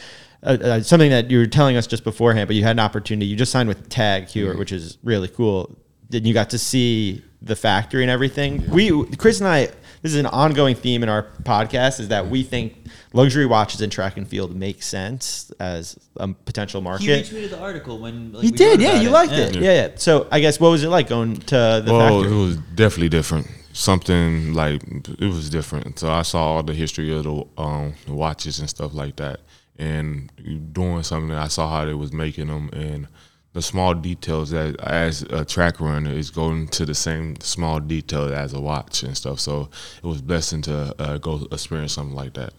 uh, 0.41 0.57
uh, 0.59 0.81
something 0.81 1.11
that 1.11 1.29
you 1.29 1.38
were 1.38 1.45
telling 1.45 1.77
us 1.77 1.85
just 1.85 2.03
beforehand. 2.03 2.47
But 2.47 2.55
you 2.55 2.63
had 2.63 2.77
an 2.77 2.79
opportunity. 2.79 3.27
You 3.27 3.35
just 3.35 3.51
signed 3.51 3.69
with 3.69 3.89
Tag 3.89 4.25
Heuer, 4.25 4.57
which 4.57 4.71
is 4.71 4.97
really 5.03 5.27
cool. 5.27 5.77
Then 6.09 6.25
you 6.25 6.33
got 6.33 6.51
to 6.51 6.57
see 6.59 7.23
the 7.41 7.55
factory 7.55 8.03
and 8.03 8.11
everything. 8.11 8.69
We, 8.69 9.05
Chris 9.17 9.39
and 9.39 9.47
I, 9.47 9.65
this 10.01 10.13
is 10.13 10.15
an 10.15 10.25
ongoing 10.27 10.75
theme 10.75 11.03
in 11.03 11.09
our 11.09 11.23
podcast, 11.43 11.99
is 11.99 12.07
that 12.09 12.27
we 12.27 12.43
think 12.43 12.75
luxury 13.13 13.45
watches 13.45 13.81
in 13.81 13.89
track 13.89 14.17
and 14.17 14.27
field 14.27 14.55
make 14.55 14.81
sense 14.83 15.51
as 15.59 15.97
a 16.17 16.27
potential 16.27 16.81
market. 16.81 17.25
He 17.27 17.35
retweeted 17.35 17.49
the 17.51 17.59
article 17.59 17.99
when 17.99 18.33
like, 18.33 18.43
You 18.43 18.51
we 18.51 18.57
did, 18.57 18.81
yeah. 18.81 18.99
You 19.01 19.09
it. 19.09 19.11
liked 19.11 19.31
Yeah. 19.31 19.39
it, 19.39 19.55
yeah. 19.55 19.73
yeah. 19.73 19.89
So 19.95 20.27
I 20.31 20.39
guess 20.39 20.59
what 20.59 20.69
was 20.69 20.83
it 20.83 20.89
like 20.89 21.07
going 21.07 21.37
to 21.37 21.81
the 21.85 21.91
well, 21.91 22.21
factory? 22.21 22.35
it 22.35 22.39
was 22.39 22.57
definitely 22.57 23.09
different. 23.09 23.47
Something 23.73 24.53
like 24.53 24.81
it 25.19 25.27
was 25.27 25.49
different. 25.49 25.99
So 25.99 26.09
I 26.11 26.21
saw 26.21 26.53
all 26.55 26.63
the 26.63 26.73
history 26.73 27.13
of 27.15 27.23
the, 27.23 27.43
um, 27.57 27.93
the 28.05 28.13
watches 28.13 28.59
and 28.59 28.69
stuff 28.69 28.93
like 28.93 29.17
that, 29.17 29.41
and 29.77 30.31
doing 30.73 31.03
something. 31.03 31.35
I 31.35 31.47
saw 31.49 31.69
how 31.69 31.85
they 31.85 31.93
was 31.93 32.13
making 32.13 32.47
them 32.47 32.69
and 32.73 33.07
the 33.55 33.61
small 33.61 33.93
details 33.93 34.49
that 34.49 34.77
as 34.81 35.21
a 35.21 35.45
track 35.45 35.79
runner 35.79 36.11
is 36.11 36.29
going 36.29 36.67
to 36.67 36.85
the 36.85 36.93
same 36.93 37.39
small 37.39 37.79
detail 37.79 38.25
as 38.33 38.53
a 38.53 38.59
watch 38.59 39.01
and 39.01 39.15
stuff. 39.15 39.39
So 39.39 39.69
it 40.03 40.05
was 40.05 40.21
blessing 40.21 40.61
to 40.63 40.93
uh, 40.99 41.17
go 41.19 41.47
experience 41.49 41.93
something 41.93 42.17
like 42.17 42.33
that. 42.33 42.51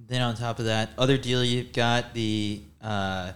Then 0.00 0.20
on 0.20 0.34
top 0.34 0.58
of 0.58 0.64
that, 0.64 0.90
other 0.98 1.16
deal 1.16 1.44
you've 1.44 1.72
got 1.72 2.12
the 2.12 2.60
uh, 2.82 3.32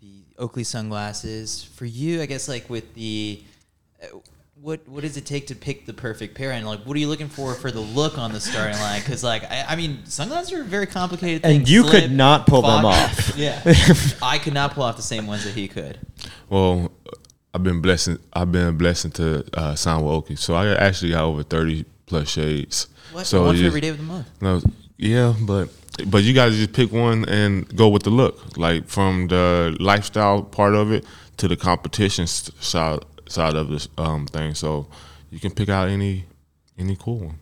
the 0.00 0.22
Oakley 0.38 0.64
sunglasses 0.64 1.64
for 1.64 1.84
you. 1.84 2.22
I 2.22 2.26
guess 2.26 2.48
like 2.48 2.70
with 2.70 2.94
the 2.94 3.42
uh, 4.02 4.06
what 4.62 4.88
what 4.88 5.02
does 5.02 5.18
it 5.18 5.26
take 5.26 5.48
to 5.48 5.54
pick 5.54 5.84
the 5.84 5.92
perfect 5.92 6.34
pair 6.34 6.52
and 6.52 6.66
like 6.66 6.80
what 6.80 6.96
are 6.96 7.00
you 7.00 7.08
looking 7.08 7.28
for 7.28 7.52
for 7.56 7.70
the 7.70 7.78
look 7.80 8.16
on 8.16 8.32
the 8.32 8.40
starting 8.40 8.78
line? 8.78 9.00
Because 9.00 9.22
like 9.22 9.44
I, 9.44 9.66
I 9.68 9.76
mean 9.76 10.06
sunglasses 10.06 10.54
are 10.54 10.62
a 10.62 10.64
very 10.64 10.86
complicated 10.86 11.42
thing. 11.42 11.58
And 11.58 11.68
you 11.68 11.84
could 11.84 12.10
not 12.10 12.46
pull 12.46 12.62
them 12.62 12.86
off. 12.86 13.26
Yeah, 13.36 13.60
I 14.22 14.38
could 14.38 14.54
not 14.54 14.72
pull 14.72 14.84
off 14.84 14.96
the 14.96 15.02
same 15.02 15.26
ones 15.26 15.44
that 15.44 15.54
he 15.54 15.68
could. 15.68 15.98
Well, 16.48 16.90
I've 17.54 17.62
been 17.62 17.80
blessing. 17.80 18.18
I've 18.32 18.52
been 18.52 18.68
a 18.68 18.72
blessing 18.72 19.10
to 19.12 19.44
uh, 19.54 19.74
sign 19.74 20.02
with 20.02 20.12
Oakley. 20.12 20.36
So 20.36 20.54
I 20.54 20.68
actually 20.74 21.10
got 21.12 21.24
over 21.24 21.42
thirty 21.42 21.84
plus 22.06 22.28
shades. 22.28 22.86
What? 23.12 23.26
So 23.26 23.44
one 23.44 23.54
for 23.54 23.60
you- 23.60 23.66
every 23.66 23.80
day 23.80 23.88
of 23.88 23.98
the 23.98 24.04
month. 24.04 24.26
No, 24.40 24.60
yeah, 24.96 25.34
but 25.40 25.68
but 26.06 26.22
you 26.22 26.32
guys 26.32 26.56
just 26.56 26.72
pick 26.72 26.92
one 26.92 27.24
and 27.28 27.68
go 27.76 27.88
with 27.88 28.02
the 28.04 28.10
look, 28.10 28.56
like 28.56 28.86
from 28.88 29.28
the 29.28 29.76
lifestyle 29.80 30.42
part 30.42 30.74
of 30.74 30.92
it 30.92 31.04
to 31.38 31.48
the 31.48 31.56
competition 31.56 32.26
side 32.26 33.00
side 33.28 33.54
of 33.54 33.68
this 33.68 33.88
um, 33.98 34.26
thing. 34.26 34.54
So 34.54 34.86
you 35.30 35.40
can 35.40 35.50
pick 35.52 35.68
out 35.68 35.88
any 35.88 36.24
any 36.78 36.96
cool 36.96 37.18
one. 37.18 37.38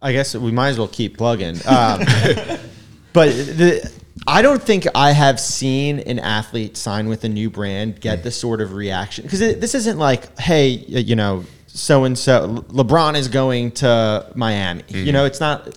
I 0.00 0.12
guess 0.12 0.34
we 0.34 0.50
might 0.50 0.70
as 0.70 0.78
well 0.78 0.88
keep 0.88 1.16
plugging. 1.16 1.54
Um, 1.66 2.00
but 3.12 3.28
the, 3.30 3.92
I 4.26 4.42
don't 4.42 4.62
think 4.62 4.86
I 4.94 5.12
have 5.12 5.40
seen 5.40 6.00
an 6.00 6.18
athlete 6.18 6.76
sign 6.76 7.08
with 7.08 7.24
a 7.24 7.28
new 7.28 7.50
brand 7.50 8.00
get 8.00 8.18
hmm. 8.18 8.24
the 8.24 8.30
sort 8.30 8.60
of 8.60 8.74
reaction 8.74 9.24
because 9.24 9.40
this 9.40 9.74
isn't 9.74 9.98
like, 9.98 10.38
hey, 10.38 10.68
you 10.68 11.16
know, 11.16 11.44
so 11.66 12.04
and 12.04 12.18
so 12.18 12.64
LeBron 12.68 13.16
is 13.16 13.28
going 13.28 13.72
to 13.72 14.30
Miami. 14.34 14.82
You 14.88 15.04
mm-hmm. 15.04 15.12
know, 15.12 15.24
it's 15.24 15.40
not. 15.40 15.76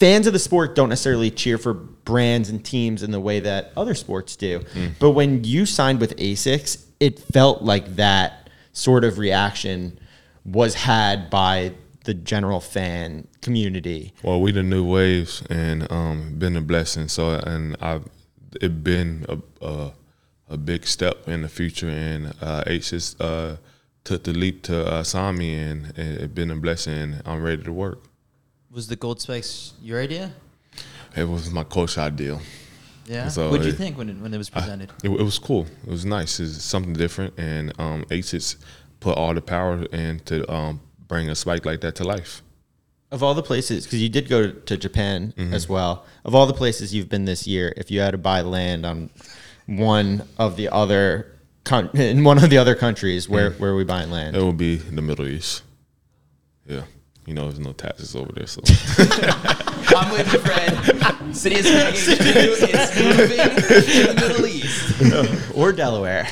Fans 0.00 0.26
of 0.26 0.32
the 0.32 0.38
sport 0.38 0.74
don't 0.74 0.88
necessarily 0.88 1.30
cheer 1.30 1.58
for 1.58 1.74
brands 1.74 2.48
and 2.48 2.64
teams 2.64 3.04
in 3.04 3.12
the 3.12 3.20
way 3.20 3.38
that 3.38 3.72
other 3.76 3.94
sports 3.94 4.34
do. 4.34 4.60
Hmm. 4.72 4.86
But 4.98 5.10
when 5.10 5.44
you 5.44 5.66
signed 5.66 6.00
with 6.00 6.16
Asics, 6.16 6.84
it 6.98 7.18
felt 7.20 7.62
like 7.62 7.96
that 7.96 8.50
sort 8.72 9.04
of 9.04 9.18
reaction 9.18 9.98
was 10.44 10.74
had 10.74 11.30
by 11.30 11.72
the 12.04 12.14
general 12.14 12.60
fan 12.60 13.28
community. 13.42 14.14
Well, 14.22 14.40
we 14.40 14.52
the 14.52 14.62
new 14.62 14.84
waves 14.84 15.42
and 15.50 15.90
um, 15.92 16.36
been 16.38 16.56
a 16.56 16.62
blessing. 16.62 17.08
So 17.08 17.32
and 17.32 17.76
I've 17.80 18.08
it 18.60 18.82
been 18.82 19.26
a 19.28 19.38
a, 19.64 19.92
a 20.48 20.56
big 20.56 20.86
step 20.86 21.28
in 21.28 21.42
the 21.42 21.48
future, 21.48 21.88
and 21.88 22.28
uh, 22.40 22.64
Asics 22.66 23.16
uh, 23.20 23.56
took 24.04 24.24
the 24.24 24.32
leap 24.32 24.62
to 24.62 24.86
uh, 24.86 25.02
sign 25.02 25.38
me, 25.38 25.54
and 25.54 25.98
it 25.98 26.34
been 26.34 26.50
a 26.50 26.56
blessing. 26.56 26.94
And 26.94 27.22
I'm 27.26 27.42
ready 27.42 27.62
to 27.64 27.72
work. 27.72 28.00
Was 28.70 28.88
the 28.88 28.96
gold 28.96 29.20
spikes 29.20 29.74
your 29.82 30.00
idea? 30.00 30.32
It 31.14 31.24
was 31.24 31.50
my 31.50 31.64
coach 31.64 31.98
ideal. 31.98 32.40
Yeah. 33.06 33.28
So 33.28 33.50
what 33.50 33.58
did 33.58 33.66
you 33.66 33.72
think 33.72 33.98
when 33.98 34.08
it, 34.08 34.16
when 34.18 34.32
it 34.32 34.38
was 34.38 34.48
presented? 34.48 34.90
It, 35.02 35.10
it 35.10 35.22
was 35.22 35.38
cool. 35.38 35.66
It 35.86 35.90
was 35.90 36.04
nice. 36.04 36.40
It's 36.40 36.62
something 36.64 36.94
different, 36.94 37.34
and 37.36 37.72
um, 37.78 38.04
Asics 38.04 38.56
put 39.00 39.18
all 39.18 39.34
the 39.34 39.42
power 39.42 39.84
in 39.86 40.20
to 40.20 40.50
um, 40.50 40.80
bring 41.08 41.28
a 41.28 41.34
spike 41.34 41.66
like 41.66 41.80
that 41.80 41.96
to 41.96 42.04
life. 42.04 42.42
Of 43.12 43.22
all 43.22 43.34
the 43.34 43.42
places, 43.42 43.84
because 43.84 44.00
you 44.00 44.08
did 44.08 44.28
go 44.28 44.50
to 44.50 44.76
Japan 44.76 45.34
mm-hmm. 45.36 45.52
as 45.52 45.68
well, 45.68 46.06
of 46.24 46.34
all 46.34 46.46
the 46.46 46.54
places 46.54 46.94
you've 46.94 47.10
been 47.10 47.26
this 47.26 47.46
year, 47.46 47.74
if 47.76 47.90
you 47.90 48.00
had 48.00 48.12
to 48.12 48.18
buy 48.18 48.40
land 48.40 48.86
on 48.86 49.10
one 49.66 50.26
of 50.38 50.56
the 50.56 50.70
other 50.70 51.38
con- 51.64 51.90
in 51.94 52.24
one 52.24 52.42
of 52.42 52.50
the 52.50 52.58
other 52.58 52.74
countries, 52.74 53.28
where 53.28 53.50
mm. 53.50 53.58
where 53.58 53.72
are 53.72 53.76
we 53.76 53.84
buying 53.84 54.10
land? 54.10 54.36
It 54.36 54.42
would 54.42 54.56
be 54.56 54.76
the 54.76 55.02
Middle 55.02 55.28
East. 55.28 55.62
Yeah, 56.66 56.82
you 57.26 57.34
know, 57.34 57.44
there's 57.44 57.58
no 57.58 57.72
taxes 57.72 58.16
over 58.16 58.32
there, 58.32 58.46
so 58.46 58.62
I'm 59.94 60.10
with 60.12 60.32
you, 60.32 60.38
Fred. 60.38 61.36
City 61.36 61.60
of 61.60 61.64
Diego 61.64 61.88
is 61.92 62.08
moving 62.98 63.36
to 63.36 64.12
the 64.12 64.14
Middle 64.20 64.46
East. 64.46 65.54
or 65.56 65.72
Delaware? 65.72 66.26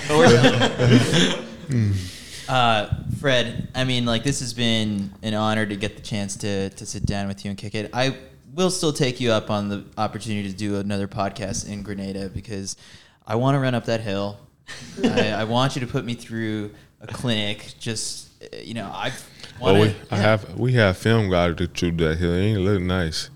Uh, 2.51 2.93
Fred, 3.21 3.69
I 3.77 3.85
mean, 3.85 4.05
like 4.05 4.25
this 4.25 4.41
has 4.41 4.53
been 4.53 5.13
an 5.23 5.35
honor 5.35 5.65
to 5.65 5.77
get 5.77 5.95
the 5.95 6.03
chance 6.03 6.35
to 6.39 6.71
to 6.71 6.85
sit 6.85 7.07
down 7.07 7.29
with 7.29 7.45
you 7.45 7.51
and 7.51 7.57
kick 7.59 7.77
it. 7.77 7.91
I 7.93 8.17
will 8.53 8.71
still 8.71 8.93
take 8.93 9.21
you 9.21 9.31
up 9.31 9.51
on 9.51 9.69
the 9.69 9.85
opportunity 9.97 10.51
to 10.51 10.57
do 10.57 10.77
another 10.77 11.07
podcast 11.07 11.69
in 11.69 11.85
Grenada 11.85 12.29
because 12.29 12.77
I 13.25 13.37
want 13.37 13.55
to 13.55 13.61
run 13.61 13.77
up 13.77 13.85
that 13.85 14.01
hill. 14.01 14.41
I, 15.05 15.31
I 15.31 15.45
want 15.45 15.77
you 15.77 15.81
to 15.83 15.87
put 15.87 16.05
me 16.05 16.15
through 16.15 16.73
a 17.01 17.07
clinic. 17.07 17.75
Just 17.79 18.43
uh, 18.43 18.57
you 18.57 18.75
know, 18.75 18.91
I've. 18.93 19.25
well, 19.61 19.75
wanna- 19.75 19.91
we 19.93 19.95
I 20.11 20.17
have 20.17 20.59
we 20.59 20.73
have 20.73 20.97
film 20.97 21.31
guy 21.31 21.53
to 21.53 21.71
shoot 21.73 21.97
that 21.99 22.19
hill. 22.19 22.35
It 22.35 22.41
ain't 22.41 22.61
look 22.63 22.83
nice. 22.83 23.31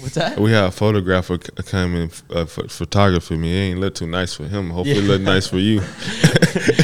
What's 0.00 0.16
that? 0.16 0.40
We 0.40 0.50
have 0.50 0.68
a 0.68 0.70
photographer 0.72 1.38
coming, 1.38 2.10
come 2.10 2.36
uh, 2.36 2.44
for 2.46 2.66
photography. 2.68 3.36
Me, 3.36 3.52
it 3.52 3.60
ain't 3.70 3.80
look 3.80 3.94
too 3.94 4.08
nice 4.08 4.34
for 4.34 4.44
him. 4.48 4.70
Hopefully, 4.70 4.98
it 4.98 5.04
look 5.04 5.22
nice 5.22 5.46
for 5.46 5.58
you. 5.58 5.80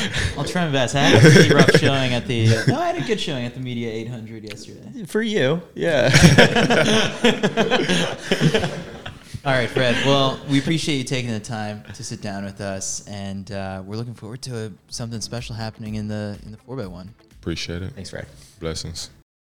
I'll 0.56 0.62
try 0.62 0.66
my 0.66 0.72
best. 0.72 0.94
I 0.94 1.02
had 1.02 1.24
a 1.24 1.30
pretty 1.30 1.54
rough 1.54 1.70
showing 1.80 2.14
at 2.14 2.26
the. 2.26 2.64
No, 2.66 2.80
I 2.80 2.92
had 2.92 3.02
a 3.02 3.06
good 3.06 3.20
showing 3.20 3.44
at 3.44 3.54
the 3.54 3.60
Media 3.60 3.90
800 3.90 4.44
yesterday. 4.44 5.04
For 5.04 5.22
you, 5.22 5.60
yeah. 5.74 6.08
All 9.44 9.52
right, 9.52 9.68
Fred. 9.68 9.94
Well, 10.06 10.40
we 10.48 10.58
appreciate 10.58 10.96
you 10.96 11.04
taking 11.04 11.30
the 11.30 11.40
time 11.40 11.84
to 11.94 12.02
sit 12.02 12.20
down 12.20 12.44
with 12.44 12.60
us, 12.60 13.06
and 13.06 13.50
uh, 13.52 13.82
we're 13.84 13.96
looking 13.96 14.14
forward 14.14 14.42
to 14.42 14.72
something 14.88 15.20
special 15.20 15.54
happening 15.54 15.96
in 15.96 16.08
the 16.08 16.38
in 16.44 16.52
the 16.52 16.58
four 16.58 16.80
x 16.80 16.88
one. 16.88 17.14
Appreciate 17.40 17.82
it. 17.82 17.92
Thanks, 17.92 18.10
Fred. 18.10 18.26
Blessings. 18.58 19.10